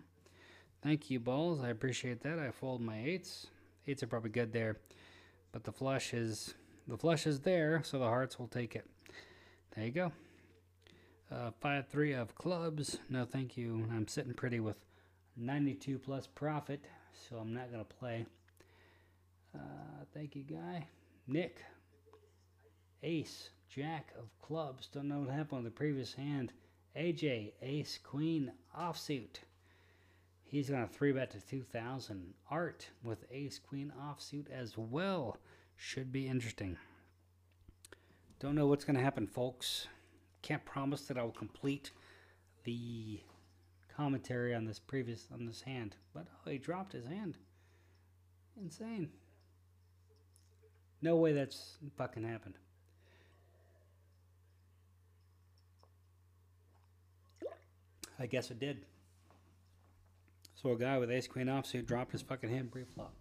[0.82, 1.60] Thank you, balls.
[1.60, 2.40] I appreciate that.
[2.40, 3.48] I fold my eights.
[3.86, 4.78] Eights are probably good there.
[5.52, 6.54] But the flush is
[6.88, 8.88] the flush is there, so the hearts will take it.
[9.76, 10.14] There you go.
[11.30, 13.00] Uh, 5-3 of clubs.
[13.10, 13.86] No, thank you.
[13.92, 14.78] I'm sitting pretty with
[15.36, 16.86] 92 plus profit,
[17.30, 18.26] so I'm not to play.
[19.54, 20.88] Uh, thank you, guy.
[21.28, 21.62] Nick,
[23.04, 24.88] ace, jack of clubs.
[24.88, 26.54] Don't know what happened on the previous hand.
[26.96, 29.38] AJ, ace, queen, offsuit.
[30.44, 32.34] He's going to three bet to 2,000.
[32.50, 35.38] Art with ace, queen, offsuit as well.
[35.78, 36.78] Should be interesting.
[38.40, 39.88] Don't know what's going to happen, folks.
[40.42, 41.92] Can't promise that I will complete
[42.64, 43.22] the
[43.96, 45.96] commentary on this previous on this hand.
[46.14, 47.38] But oh, he dropped his hand.
[48.60, 49.10] Insane.
[51.02, 52.56] No way that's fucking happened.
[58.22, 58.86] I guess it did.
[60.54, 63.16] So a guy with ace queen offsuit dropped his fucking hand pre-flop.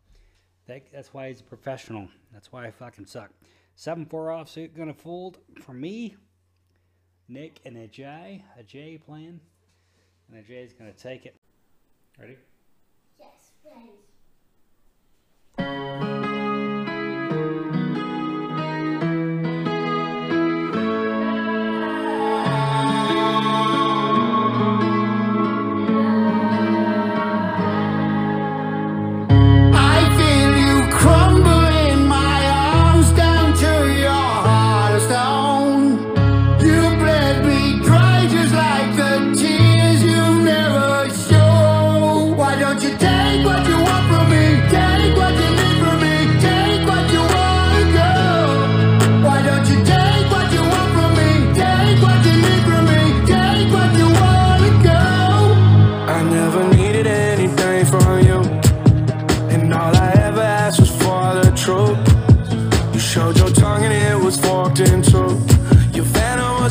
[0.66, 2.06] That, that's why he's a professional.
[2.34, 3.30] That's why I fucking suck.
[3.78, 6.16] 7-4 offsuit gonna fold for me.
[7.28, 8.42] Nick and Ajay.
[8.60, 9.40] Ajay playing.
[10.30, 11.34] And Ajay's gonna take it.
[12.18, 12.36] Ready?
[13.18, 13.52] Yes,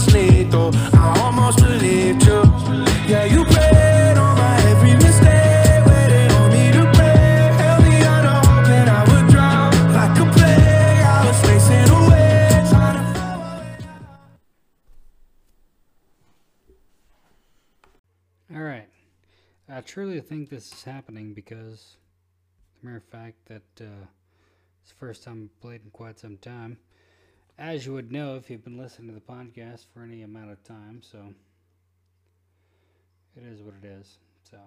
[0.10, 0.40] please.
[0.94, 2.42] I almost believed you.
[3.08, 7.54] Yeah, you prayed on my every mistake, waiting on me to break.
[7.62, 11.04] Held me under hope and I would drown like a plague.
[11.04, 13.06] I was racing away, to.
[18.56, 18.90] All right.
[19.70, 21.98] I truly think this is happening because
[22.82, 24.06] the mere fact that uh,
[24.82, 26.78] it's the first time I've played in quite some time.
[27.60, 30.64] As you would know if you've been listening to the podcast for any amount of
[30.64, 31.34] time, so
[33.36, 34.18] it is what it is.
[34.50, 34.58] So,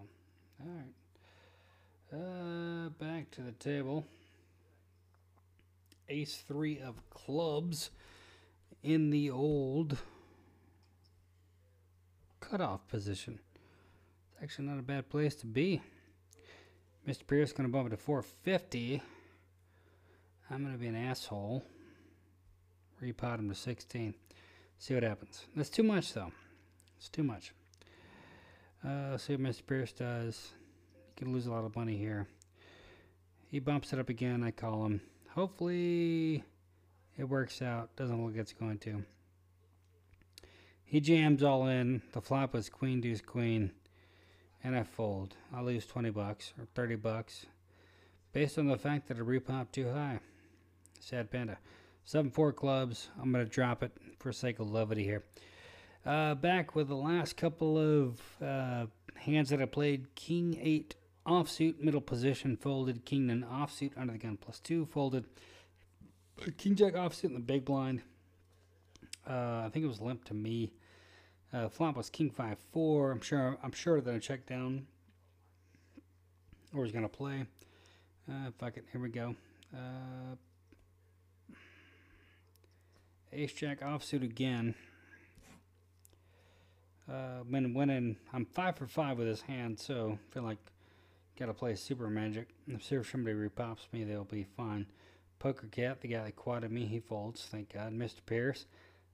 [0.61, 0.93] all right.
[2.12, 4.05] Uh, back to the table.
[6.11, 7.88] Ace three of clubs
[8.82, 9.97] in the old
[12.40, 13.38] cutoff position.
[14.32, 15.80] It's actually not a bad place to be.
[17.09, 17.26] Mr.
[17.26, 19.01] Pierce is going to bump it to 450.
[20.51, 21.64] I'm going to be an asshole.
[23.03, 24.14] Repot him to 16.
[24.78, 25.44] See what happens.
[25.57, 26.30] That's too much, though.
[26.96, 27.53] It's too much.
[28.86, 29.66] Uh, see what Mr.
[29.66, 30.53] Pierce does.
[31.09, 32.28] He can lose a lot of money here.
[33.50, 34.44] He bumps it up again.
[34.44, 35.00] I call him.
[35.30, 36.44] Hopefully,
[37.18, 37.94] it works out.
[37.96, 39.03] Doesn't look like it's going to.
[40.84, 42.03] He jams all in.
[42.12, 43.72] The flop was queen, deuce, queen,
[44.62, 45.34] and I fold.
[45.53, 47.46] I lose 20 bucks or 30 bucks
[48.32, 50.20] based on the fact that I repop too high.
[51.00, 51.59] Sad panda.
[52.05, 53.09] 7 4 clubs.
[53.20, 55.24] I'm to drop it for sake of levity here.
[56.05, 58.86] Uh, back with the last couple of uh,
[59.16, 60.94] hands that I played King 8
[61.26, 63.05] offsuit, middle position, folded.
[63.05, 65.24] King 9 offsuit, under the gun plus 2, folded.
[66.59, 68.03] King Jack offsuit in the big blind.
[69.28, 70.72] Uh, I think it was limp to me.
[71.53, 73.12] Uh, flop was King five four.
[73.12, 73.59] I'm sure.
[73.62, 74.86] I'm sure that I checked down
[76.74, 77.44] or was gonna play.
[78.28, 78.86] Uh, fuck it.
[78.90, 79.36] Here we go.
[83.35, 84.74] Ace Jack offsuit again.
[87.11, 88.16] Uh, been winning.
[88.33, 90.59] I'm five for five with his hand, so feel like
[91.39, 92.49] gotta play super magic.
[92.68, 94.87] If somebody repops me, they'll be fine.
[95.39, 97.47] Poker Cat, the guy that quadded me, he folds.
[97.51, 97.95] Thank God.
[97.95, 98.18] Mr.
[98.26, 98.66] Pierce,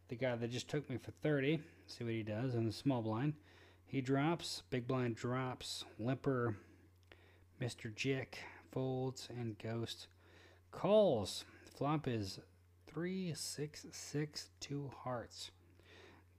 [0.08, 1.60] the guy that just took me for 30.
[1.86, 3.34] See what he does in the small blind.
[3.86, 4.64] He drops.
[4.68, 5.84] Big blind drops.
[5.98, 6.56] Limper.
[7.62, 7.94] Mr.
[7.94, 8.40] Jick
[8.72, 10.08] folds and Ghost
[10.72, 11.44] calls.
[11.76, 12.40] Flop is
[12.98, 15.52] three, six, six, two hearts.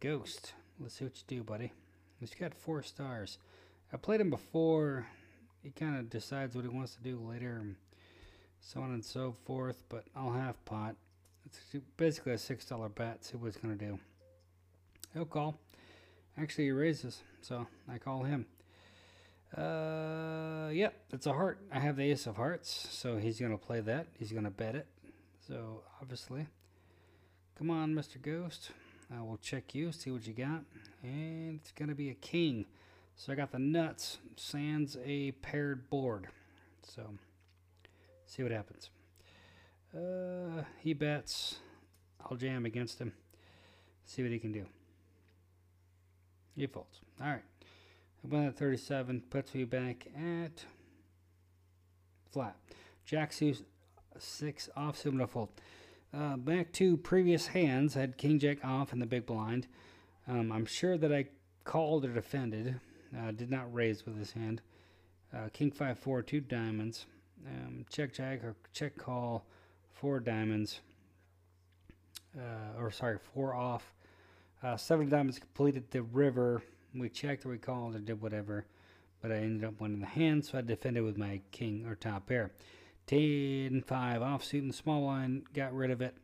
[0.02, 0.52] Ghost.
[0.78, 1.72] Let's see what you do, buddy.
[2.20, 3.38] He's got four stars.
[3.94, 5.08] I played him before.
[5.64, 7.64] He kind of decides what he wants to do later,
[8.60, 9.84] so on and so forth.
[9.88, 10.98] But I'll half pot.
[11.46, 11.62] It's
[11.96, 13.24] basically a six dollar bet.
[13.24, 13.98] See what he's gonna do.
[15.14, 15.58] He'll call.
[16.38, 18.46] Actually, he raises, so I call him.
[19.56, 21.62] Uh, yep, it's a heart.
[21.72, 24.08] I have the ace of hearts, so he's gonna play that.
[24.18, 24.88] He's gonna bet it.
[25.50, 26.46] So obviously,
[27.58, 28.22] come on, Mr.
[28.22, 28.70] Ghost.
[29.12, 30.62] I will check you, see what you got,
[31.02, 32.66] and it's gonna be a king.
[33.16, 34.20] So I got the nuts.
[34.36, 36.28] Sans a paired board.
[36.84, 37.16] So
[38.28, 38.92] see what happens.
[39.92, 41.58] Uh, he bets.
[42.22, 43.14] I'll jam against him.
[44.06, 44.68] See what he can do.
[46.56, 47.00] He folds.
[47.20, 47.42] All right.
[48.24, 49.24] I went at 37.
[49.32, 50.64] Puts me back at
[52.32, 52.56] flat.
[53.04, 53.66] Jack suit
[54.20, 55.04] six off.
[55.06, 55.50] I'm fold.
[56.14, 57.96] Uh, back to previous hands.
[57.96, 59.68] I had King Jack off in the big blind.
[60.28, 61.26] Um, I'm sure that I
[61.64, 62.80] called or defended.
[63.18, 64.62] Uh, did not raise with his hand.
[65.34, 67.06] Uh, King five four two diamonds.
[67.48, 69.46] Um, check Jack or check call
[69.94, 70.82] four diamonds.
[72.38, 73.94] Uh, or sorry, four off.
[74.62, 76.62] Uh, seven diamonds completed the river.
[76.94, 78.66] We checked or we called or did whatever,
[79.22, 82.28] but I ended up winning the hand, so I defended with my king or top
[82.28, 82.52] pair.
[83.10, 86.16] 10 5 offsuit the small line, got rid of it.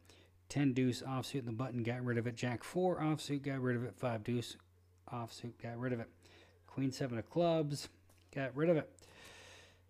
[0.50, 2.36] 10 deuce offsuit in the button, got rid of it.
[2.36, 3.96] Jack 4 offsuit, got rid of it.
[3.98, 4.56] 5 deuce
[5.12, 6.08] offsuit, got rid of it.
[6.68, 7.90] Queen 7 of clubs,
[8.36, 8.90] got rid of it.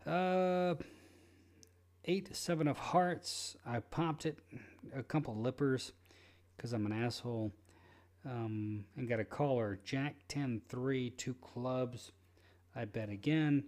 [0.08, 0.76] Uh,
[2.06, 4.40] 8 7 of hearts, I popped it.
[4.96, 5.92] A couple lippers
[6.56, 7.52] because I'm an asshole.
[8.26, 9.80] Um, and got a caller.
[9.84, 12.14] Jack 10 3, two clubs.
[12.74, 13.66] I bet again.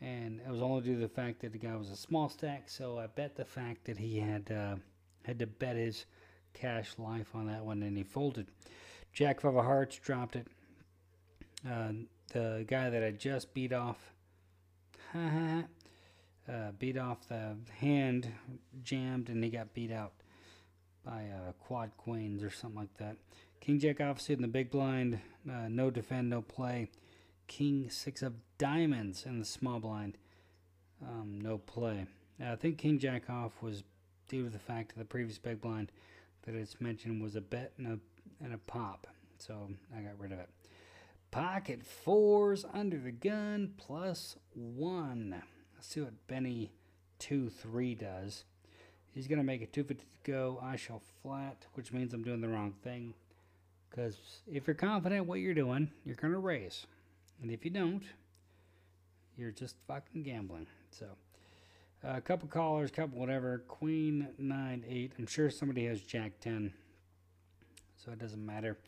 [0.00, 2.68] And it was only due to the fact that the guy was a small stack,
[2.68, 4.76] so I bet the fact that he had uh,
[5.24, 6.04] had to bet his
[6.52, 8.46] cash life on that one, and he folded.
[9.12, 10.46] Jack five of hearts dropped it.
[11.68, 11.92] Uh,
[12.32, 14.12] the guy that I just beat off,
[15.14, 15.62] uh,
[16.78, 18.30] beat off the hand,
[18.82, 20.12] jammed, and he got beat out
[21.04, 23.16] by uh, quad queens or something like that.
[23.60, 25.20] King Jack offsuit in the big blind,
[25.50, 26.90] uh, no defend, no play.
[27.46, 30.18] King six of diamonds in the small blind,
[31.02, 32.06] um, no play.
[32.40, 33.82] Uh, I think King Jack off was
[34.28, 35.92] due to the fact of the previous big blind
[36.44, 37.98] that it's mentioned was a bet and a
[38.44, 39.06] and a pop.
[39.38, 40.48] so I got rid of it.
[41.30, 45.42] Pocket fours under the gun plus one.
[45.74, 46.72] Let's see what Benny
[47.18, 48.44] two three does.
[49.12, 50.58] He's gonna make it 250 to go.
[50.62, 53.14] I shall flat, which means I'm doing the wrong thing.
[53.88, 56.86] Because if you're confident what you're doing, you're gonna raise,
[57.40, 58.02] and if you don't,
[59.36, 60.66] you're just fucking gambling.
[60.90, 61.06] So,
[62.02, 63.62] a couple callers, couple whatever.
[63.68, 65.12] Queen nine eight.
[65.18, 66.72] I'm sure somebody has Jack ten,
[67.96, 68.78] so it doesn't matter.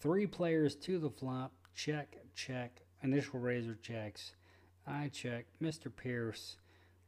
[0.00, 1.52] Three players to the flop.
[1.74, 2.82] Check, check.
[3.02, 4.32] Initial razor checks.
[4.86, 5.46] I check.
[5.62, 5.94] Mr.
[5.94, 6.56] Pierce.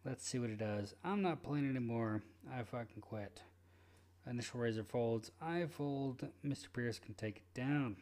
[0.05, 0.95] Let's see what he does.
[1.05, 2.23] I'm not playing anymore.
[2.53, 3.43] I fucking quit.
[4.29, 5.31] Initial razor folds.
[5.41, 6.29] I fold.
[6.47, 6.73] Mr.
[6.73, 7.97] Pierce can take it down.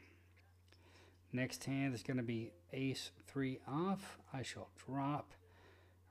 [1.36, 4.16] Next hand is going to be ace three off.
[4.32, 5.34] I shall drop.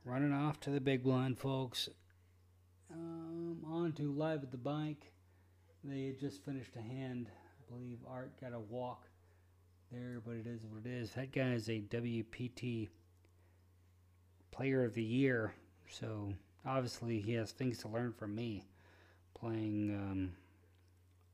[0.03, 1.89] Running off to the big blind, folks.
[2.93, 5.13] Um, on to live at the bike.
[5.83, 7.31] They had just finished a hand.
[7.31, 9.07] I believe Art got a walk
[9.91, 11.13] there, but it is what it is.
[11.13, 12.89] That guy is a WPT
[14.51, 15.55] Player of the Year,
[15.89, 16.35] so
[16.67, 18.63] obviously he has things to learn from me
[19.33, 20.33] playing um,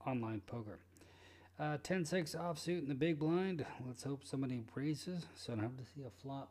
[0.09, 0.79] online poker.
[1.62, 3.64] Uh, 10-6 offsuit in the big blind.
[3.86, 6.49] Let's hope somebody raises, so I don't have to see a flop.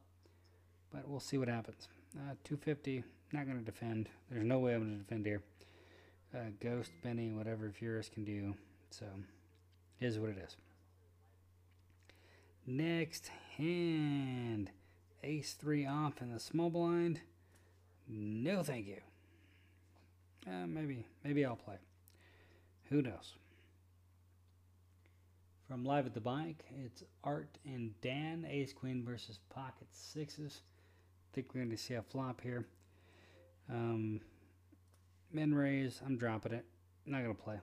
[0.92, 1.88] But we'll see what happens.
[2.16, 3.02] Uh, 250,
[3.32, 4.08] not going to defend.
[4.30, 5.42] There's no way I'm going to defend here.
[6.32, 8.54] Uh, Ghost, Benny, whatever Furious can do.
[8.90, 9.06] So,
[10.00, 10.56] is what it is.
[12.64, 14.70] Next hand.
[15.24, 17.20] Ace 3 off in the small blind.
[18.08, 18.98] No thank you.
[20.46, 21.78] Uh, maybe, maybe I'll play.
[22.90, 23.34] Who knows?
[25.70, 30.62] From Live at the Bike, it's Art and Dan, Ace Queen versus Pocket Sixes.
[30.64, 32.66] I think we're going to see a flop here.
[33.70, 34.20] Um,
[35.32, 36.64] min raise, I'm dropping it.
[37.06, 37.60] Not going to play.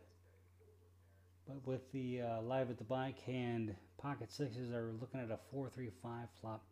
[1.49, 5.39] But with the uh, Live at the Bike hand, Pocket Sixes are looking at a
[5.51, 6.63] 4 3 5 flop,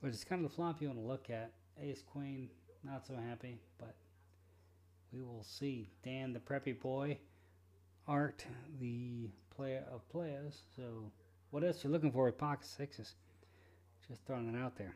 [0.00, 1.50] which is kind of the flop you want to look at.
[1.80, 2.50] Ace Queen,
[2.84, 3.94] not so happy, but
[5.14, 5.88] we will see.
[6.04, 7.16] Dan, the preppy boy.
[8.08, 8.46] Art,
[8.80, 10.62] the player of players.
[10.74, 11.12] So,
[11.50, 13.14] what else you're looking for with pocket sixes?
[14.08, 14.94] Just throwing it out there.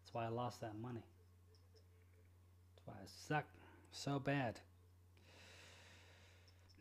[0.00, 1.02] That's why I lost that money.
[2.76, 3.44] That's why I suck
[3.90, 4.60] so bad.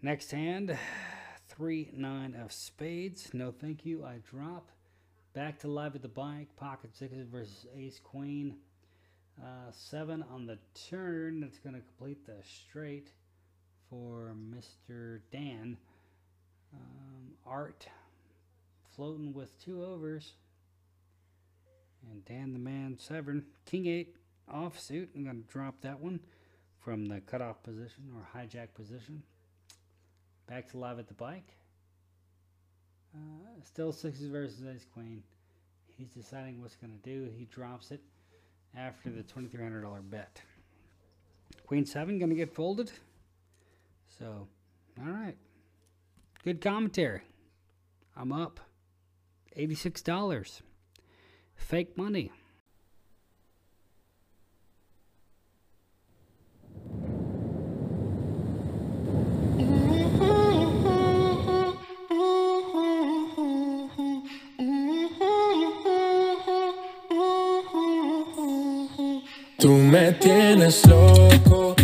[0.04, 0.78] Next hand,
[1.48, 3.34] three nine of spades.
[3.34, 4.06] No, thank you.
[4.06, 4.70] I drop.
[5.34, 6.56] Back to live at the bike.
[6.56, 8.58] Pocket sixes versus ace queen.
[9.42, 10.60] Uh, seven on the
[10.90, 11.40] turn.
[11.40, 13.12] That's going to complete the straight
[13.92, 15.20] for Mr.
[15.32, 15.78] Dan.
[16.74, 17.88] Um, Art
[18.96, 20.34] floating with two overs.
[22.10, 23.46] And Dan the man seven.
[23.66, 24.16] King eight
[24.52, 25.10] offsuit.
[25.16, 26.22] I'm going to drop that one
[26.80, 29.22] from the cutoff position or hijack position.
[30.48, 31.56] Back to live at the bike.
[33.14, 33.20] Uh,
[33.64, 35.22] still sixes versus ace queen.
[35.98, 37.30] He's deciding what's going to do.
[37.38, 38.02] He drops it
[38.76, 40.42] after the $2,300 bet.
[41.68, 42.92] Queen 7 going to get folded.
[44.20, 44.48] So,
[45.00, 45.36] all right.
[46.44, 47.22] Good commentary.
[48.16, 48.60] I'm up.
[49.58, 50.62] $86.
[51.56, 52.32] Fake money.
[69.60, 71.76] Tú me tienes loco,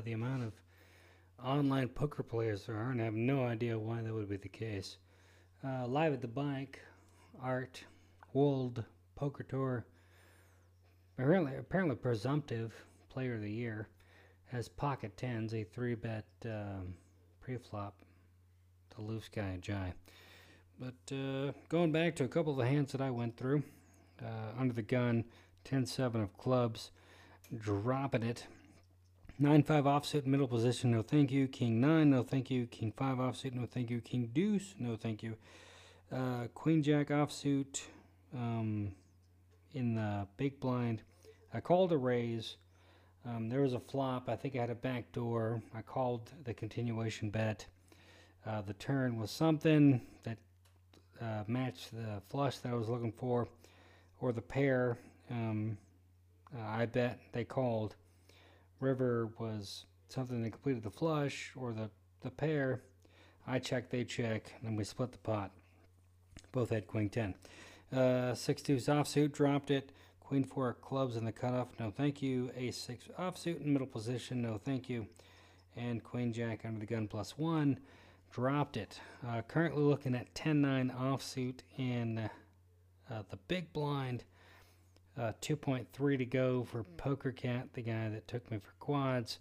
[0.00, 0.54] by the amount of
[1.44, 4.48] online poker players there are, and I have no idea why that would be the
[4.48, 4.96] case.
[5.62, 6.80] Uh, live at the bike,
[7.42, 7.84] Art,
[8.32, 8.82] World
[9.14, 9.84] Poker Tour,
[11.18, 12.72] apparently, apparently presumptive
[13.10, 13.88] player of the year,
[14.46, 16.94] has pocket tens, a three bet um,
[17.42, 17.94] pre-flop,
[18.96, 19.92] the loose guy Jai.
[20.78, 23.64] But uh, going back to a couple of the hands that I went through,
[24.22, 25.24] uh, under the gun,
[25.66, 26.90] 10-7 of clubs,
[27.54, 28.46] dropping it.
[29.42, 31.48] 9 5 offsuit, middle position, no thank you.
[31.48, 32.66] King 9, no thank you.
[32.66, 34.02] King 5 offsuit, no thank you.
[34.02, 35.34] King deuce, no thank you.
[36.12, 37.80] Uh, Queen Jack offsuit
[38.34, 38.92] um,
[39.72, 41.00] in the big blind.
[41.54, 42.58] I called a raise.
[43.24, 44.28] Um, there was a flop.
[44.28, 45.62] I think I had a back door.
[45.74, 47.64] I called the continuation bet.
[48.46, 50.36] Uh, the turn was something that
[51.18, 53.48] uh, match the flush that I was looking for,
[54.20, 54.98] or the pair.
[55.30, 55.78] Um,
[56.54, 57.96] uh, I bet they called.
[58.80, 61.90] River was something that completed the flush or the,
[62.22, 62.82] the pair.
[63.46, 65.52] I check, they check, and then we split the pot.
[66.52, 67.34] Both had queen 10.
[67.94, 69.92] Uh, 6 2 offsuit, dropped it.
[70.20, 72.50] Queen 4 clubs in the cutoff, no thank you.
[72.56, 75.06] Ace 6 offsuit in middle position, no thank you.
[75.76, 77.78] And Queen Jack under the gun plus 1,
[78.30, 79.00] dropped it.
[79.26, 82.30] Uh, currently looking at 10 9 offsuit in
[83.10, 84.24] uh, the big blind.
[85.20, 89.38] Uh, 2.3 to go for Poker Cat, the guy that took me for quads,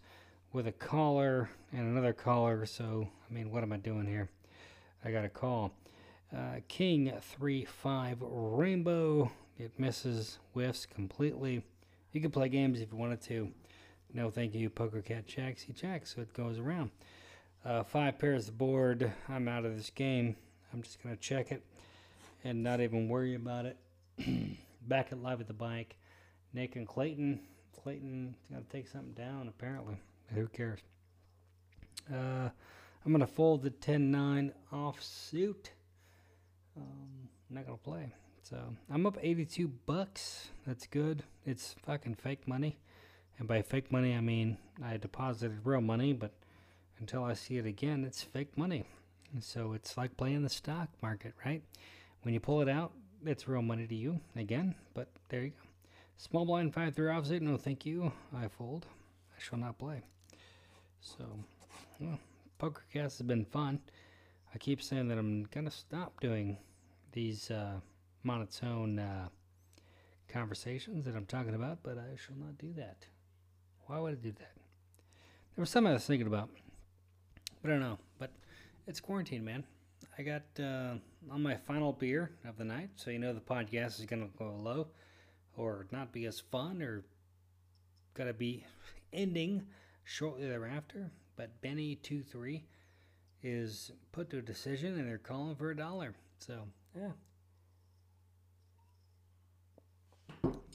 [0.51, 2.65] with a caller and another caller.
[2.65, 4.30] So, I mean, what am I doing here?
[5.05, 5.71] I got a call.
[6.36, 9.32] Uh, King 3 5 Rainbow.
[9.57, 11.63] It misses, whiffs completely.
[12.11, 13.49] You can play games if you wanted to.
[14.13, 14.69] No, thank you.
[14.69, 15.61] Poker Cat checks.
[15.61, 16.91] He checks, so it goes around.
[17.63, 19.13] Uh, five pairs of board.
[19.30, 20.36] I'm out of this game.
[20.73, 21.63] I'm just going to check it
[22.43, 23.77] and not even worry about it.
[24.88, 25.95] Back at Live at the Bike.
[26.53, 27.41] Nick and Clayton.
[27.82, 29.95] Clayton's got to take something down, apparently.
[30.34, 30.80] Who cares?
[32.11, 32.49] Uh,
[33.05, 35.71] I'm going to fold the 10 9 off suit.
[36.75, 38.13] Um, I'm not going to play.
[38.43, 38.57] So
[38.91, 40.49] I'm up 82 bucks.
[40.65, 41.23] That's good.
[41.45, 42.80] It's fucking fake money.
[43.38, 46.32] And by fake money, I mean I deposited real money, but
[46.99, 48.84] until I see it again, it's fake money.
[49.34, 51.61] And so it's like playing the stock market, right?
[52.23, 52.91] When you pull it out,
[53.26, 55.67] it's real money to you again, but there you go.
[56.17, 58.11] Small blind 5 3 offsuit, no thank you.
[58.36, 58.86] I fold.
[59.36, 60.01] I shall not play.
[60.99, 61.24] So,
[61.99, 62.20] well,
[62.59, 63.80] PokerCast has been fun.
[64.53, 66.57] I keep saying that I'm going to stop doing
[67.11, 67.80] these uh,
[68.24, 69.30] monotone uh,
[70.28, 73.05] conversations that I'm talking about, but I shall not do that.
[73.86, 74.53] Why would I do that?
[75.55, 76.49] There was something I was thinking about,
[77.61, 77.99] but I don't know.
[78.17, 78.32] But
[78.88, 79.63] it's quarantine, man.
[80.20, 80.95] I got uh,
[81.32, 84.38] on my final beer of the night, so you know the podcast is going to
[84.38, 84.88] go low
[85.55, 87.05] or not be as fun or
[88.15, 88.65] got to be
[89.13, 89.65] ending
[90.03, 91.09] shortly thereafter.
[91.38, 92.65] But Benny two three
[93.41, 96.13] is put to a decision, and they're calling for a dollar.
[96.39, 96.63] So
[96.93, 97.11] yeah,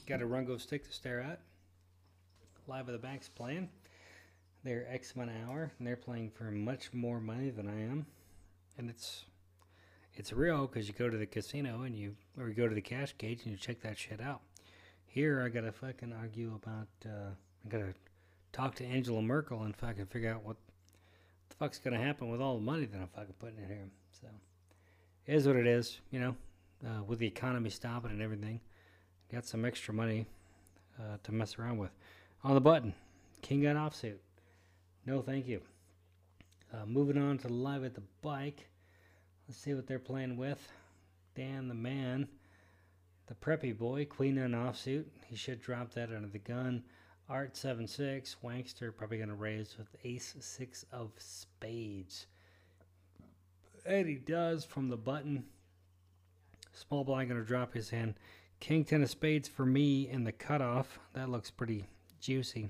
[0.06, 1.42] got a Rungo stick to stare at.
[2.66, 3.68] Live at the Bank's playing.
[4.62, 8.06] They're X amount hour, and they're playing for much more money than I am,
[8.78, 9.26] and it's
[10.16, 12.80] it's real because you go to the casino and you or you go to the
[12.80, 14.40] cash cage and you check that shit out.
[15.06, 16.88] Here, I gotta fucking argue about.
[17.04, 17.30] Uh,
[17.64, 17.94] I gotta
[18.52, 20.56] talk to Angela Merkel and fucking figure out what
[21.48, 23.88] the fuck's gonna happen with all the money that I'm fucking putting in here.
[24.20, 24.28] So,
[25.26, 26.36] it is what it is, you know.
[26.84, 28.60] Uh, with the economy stopping and everything,
[29.32, 30.26] got some extra money
[31.00, 31.90] uh, to mess around with.
[32.42, 32.92] On the button,
[33.40, 34.16] King gun offsuit.
[35.06, 35.60] No, thank you.
[36.72, 38.68] Uh, moving on to live at the bike.
[39.46, 40.72] Let's see what they're playing with.
[41.34, 42.28] Dan the man,
[43.26, 45.04] the preppy boy, Queen on offsuit.
[45.26, 46.84] He should drop that under the gun.
[47.28, 52.26] Art 7 6, Wankster probably going to raise with Ace 6 of spades.
[53.86, 55.44] And he does from the button.
[56.72, 58.14] Small blind going to drop his hand.
[58.60, 60.98] King 10 of spades for me in the cutoff.
[61.12, 61.84] That looks pretty
[62.20, 62.68] juicy.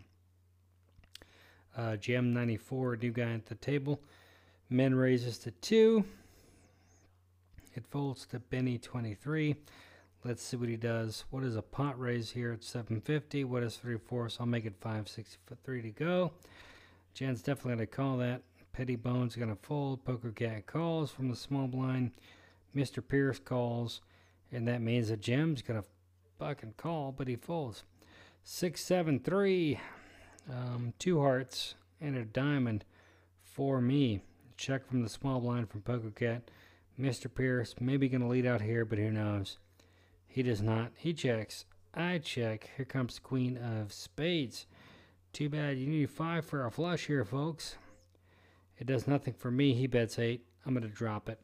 [1.77, 4.01] Uh, Gem 94, new guy at the table.
[4.71, 6.05] Men raises to 2.
[7.75, 9.57] It folds to Benny 23.
[10.25, 11.25] Let's see what he does.
[11.31, 13.45] What is a pot raise here at 750?
[13.45, 14.37] What is 3 fourths?
[14.39, 16.33] I'll make it 563 to go.
[17.15, 18.43] Jen's definitely going to call that.
[18.73, 20.05] Petty Bones going to fold.
[20.05, 22.13] Poker Cat calls from the small blind.
[22.77, 23.07] Mr.
[23.07, 24.01] Pierce calls.
[24.53, 25.89] And that means that Jim's going to
[26.39, 27.83] fucking call, but he folds.
[28.45, 29.81] 673.
[30.49, 32.85] Um, two hearts and a diamond
[33.43, 34.21] for me.
[34.57, 36.51] Check from the small blind from Poker Cat.
[37.01, 37.33] Mr.
[37.33, 39.59] Pierce maybe going to lead out here, but who knows?
[40.27, 40.93] He does not.
[40.97, 41.65] He checks.
[41.93, 42.71] I check.
[42.77, 44.67] Here comes the Queen of Spades.
[45.33, 45.79] Too bad.
[45.79, 47.77] You need five for a flush here, folks.
[48.79, 49.75] It does nothing for me.
[49.75, 50.45] He bets eight.
[50.67, 51.41] I'm going to drop it.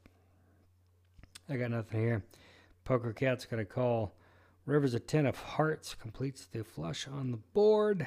[1.48, 2.24] I got nothing here.
[2.84, 4.14] Poker Cat's going to call.
[4.66, 5.94] River's a 10 of hearts.
[5.94, 8.06] Completes the flush on the board.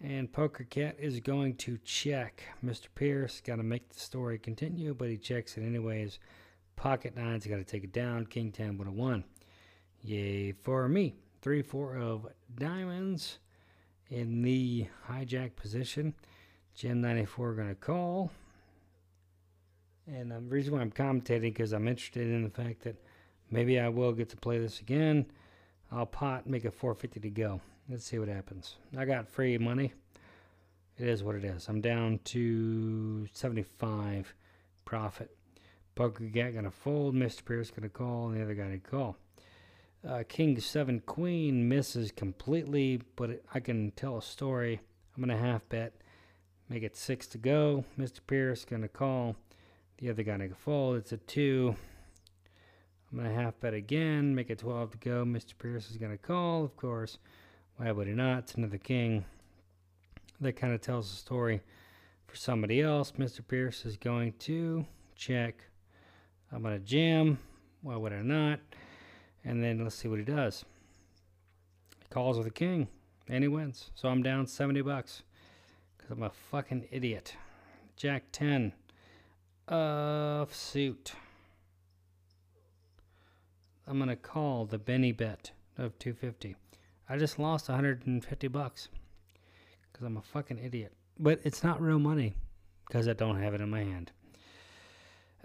[0.00, 2.42] And Poker Cat is going to check.
[2.64, 2.88] Mr.
[2.94, 6.18] Pierce got to make the story continue, but he checks it anyways.
[6.76, 8.26] Pocket nine's got to take it down.
[8.26, 9.24] King 10 would have won.
[10.02, 11.14] Yay for me.
[11.42, 13.38] 3 4 of diamonds
[14.10, 16.14] in the hijack position.
[16.74, 18.30] Gem 94 going to call.
[20.06, 22.96] And the reason why I'm commentating because I'm interested in the fact that
[23.50, 25.26] maybe I will get to play this again.
[25.90, 27.60] I'll pot, make it 450 to go.
[27.88, 28.76] Let's see what happens.
[28.96, 29.92] I got free money.
[30.98, 31.68] It is what it is.
[31.68, 34.34] I'm down to 75
[34.84, 35.36] profit.
[35.94, 37.14] Poker cat gonna fold.
[37.14, 37.44] Mr.
[37.44, 39.16] Pierce gonna call, and the other guy to call.
[40.06, 44.80] Uh, King seven queen misses completely, but I can tell a story.
[45.14, 45.92] I'm gonna half bet,
[46.68, 47.84] make it six to go.
[47.98, 48.20] Mr.
[48.26, 49.36] Pierce gonna call,
[49.98, 50.96] the other guy gonna fold.
[50.96, 51.76] It's a two.
[53.10, 55.24] I'm gonna half bet again, make it 12 to go.
[55.24, 55.52] Mr.
[55.58, 57.18] Pierce is gonna call, of course.
[57.76, 58.38] Why would he not?
[58.40, 59.24] It's another king.
[60.40, 61.60] That kind of tells a story
[62.26, 63.12] for somebody else.
[63.12, 63.46] Mr.
[63.46, 65.64] Pierce is going to check.
[66.52, 67.38] I'm gonna jam.
[67.80, 68.60] Why would I not?
[69.44, 70.64] And then let's see what he does.
[71.98, 72.88] He calls with a king,
[73.28, 73.90] and he wins.
[73.94, 75.22] So I'm down 70 bucks
[75.96, 77.36] because I'm a fucking idiot.
[77.96, 78.72] Jack 10
[79.68, 81.12] offsuit.
[83.86, 86.56] I'm gonna call the Benny bet of 250.
[87.08, 88.88] I just lost 150 bucks
[89.90, 90.92] because I'm a fucking idiot.
[91.18, 92.34] But it's not real money
[92.86, 94.12] because I don't have it in my hand.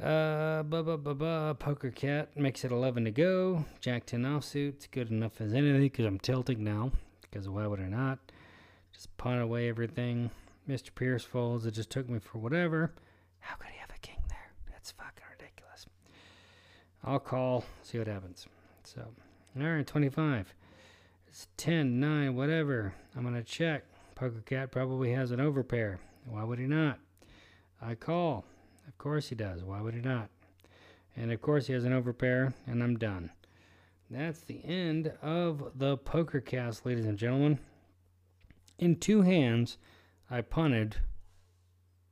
[0.02, 1.56] Uh, ba ba ba.
[1.58, 3.66] Poker cat makes it 11 to go.
[3.82, 4.70] Jack 10 offsuit.
[4.70, 6.92] It's good enough as anything because I'm tilting now.
[7.22, 8.20] Because why would I not?
[8.94, 10.30] Just pawn away everything.
[10.70, 10.94] Mr.
[10.94, 11.66] Pierce folds.
[11.66, 12.94] It just took me for whatever.
[13.40, 14.52] How could he have a king there?
[14.72, 15.88] That's fucking ridiculous.
[17.04, 17.64] I'll call.
[17.82, 18.46] See what happens.
[18.84, 19.02] So,
[19.60, 20.54] all right, 25.
[21.28, 22.94] It's 10, 9, whatever.
[23.16, 23.84] I'm going to check.
[24.14, 25.98] Poker cat probably has an overpair.
[26.26, 27.00] Why would he not?
[27.82, 28.46] I call.
[28.88, 29.64] Of course he does.
[29.64, 30.30] Why would he not?
[31.16, 33.32] And of course he has an overpair, and I'm done.
[34.10, 37.60] That's the end of the poker cast, ladies and gentlemen.
[38.80, 39.78] In two hands,
[40.30, 40.98] I punted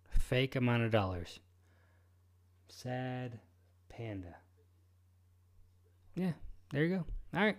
[0.09, 1.39] fake amount of dollars.
[2.67, 3.39] Sad
[3.87, 4.35] panda.
[6.15, 6.33] Yeah,
[6.71, 7.05] there you go.
[7.33, 7.57] All right.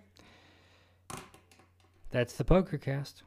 [2.10, 3.22] That's the poker cast.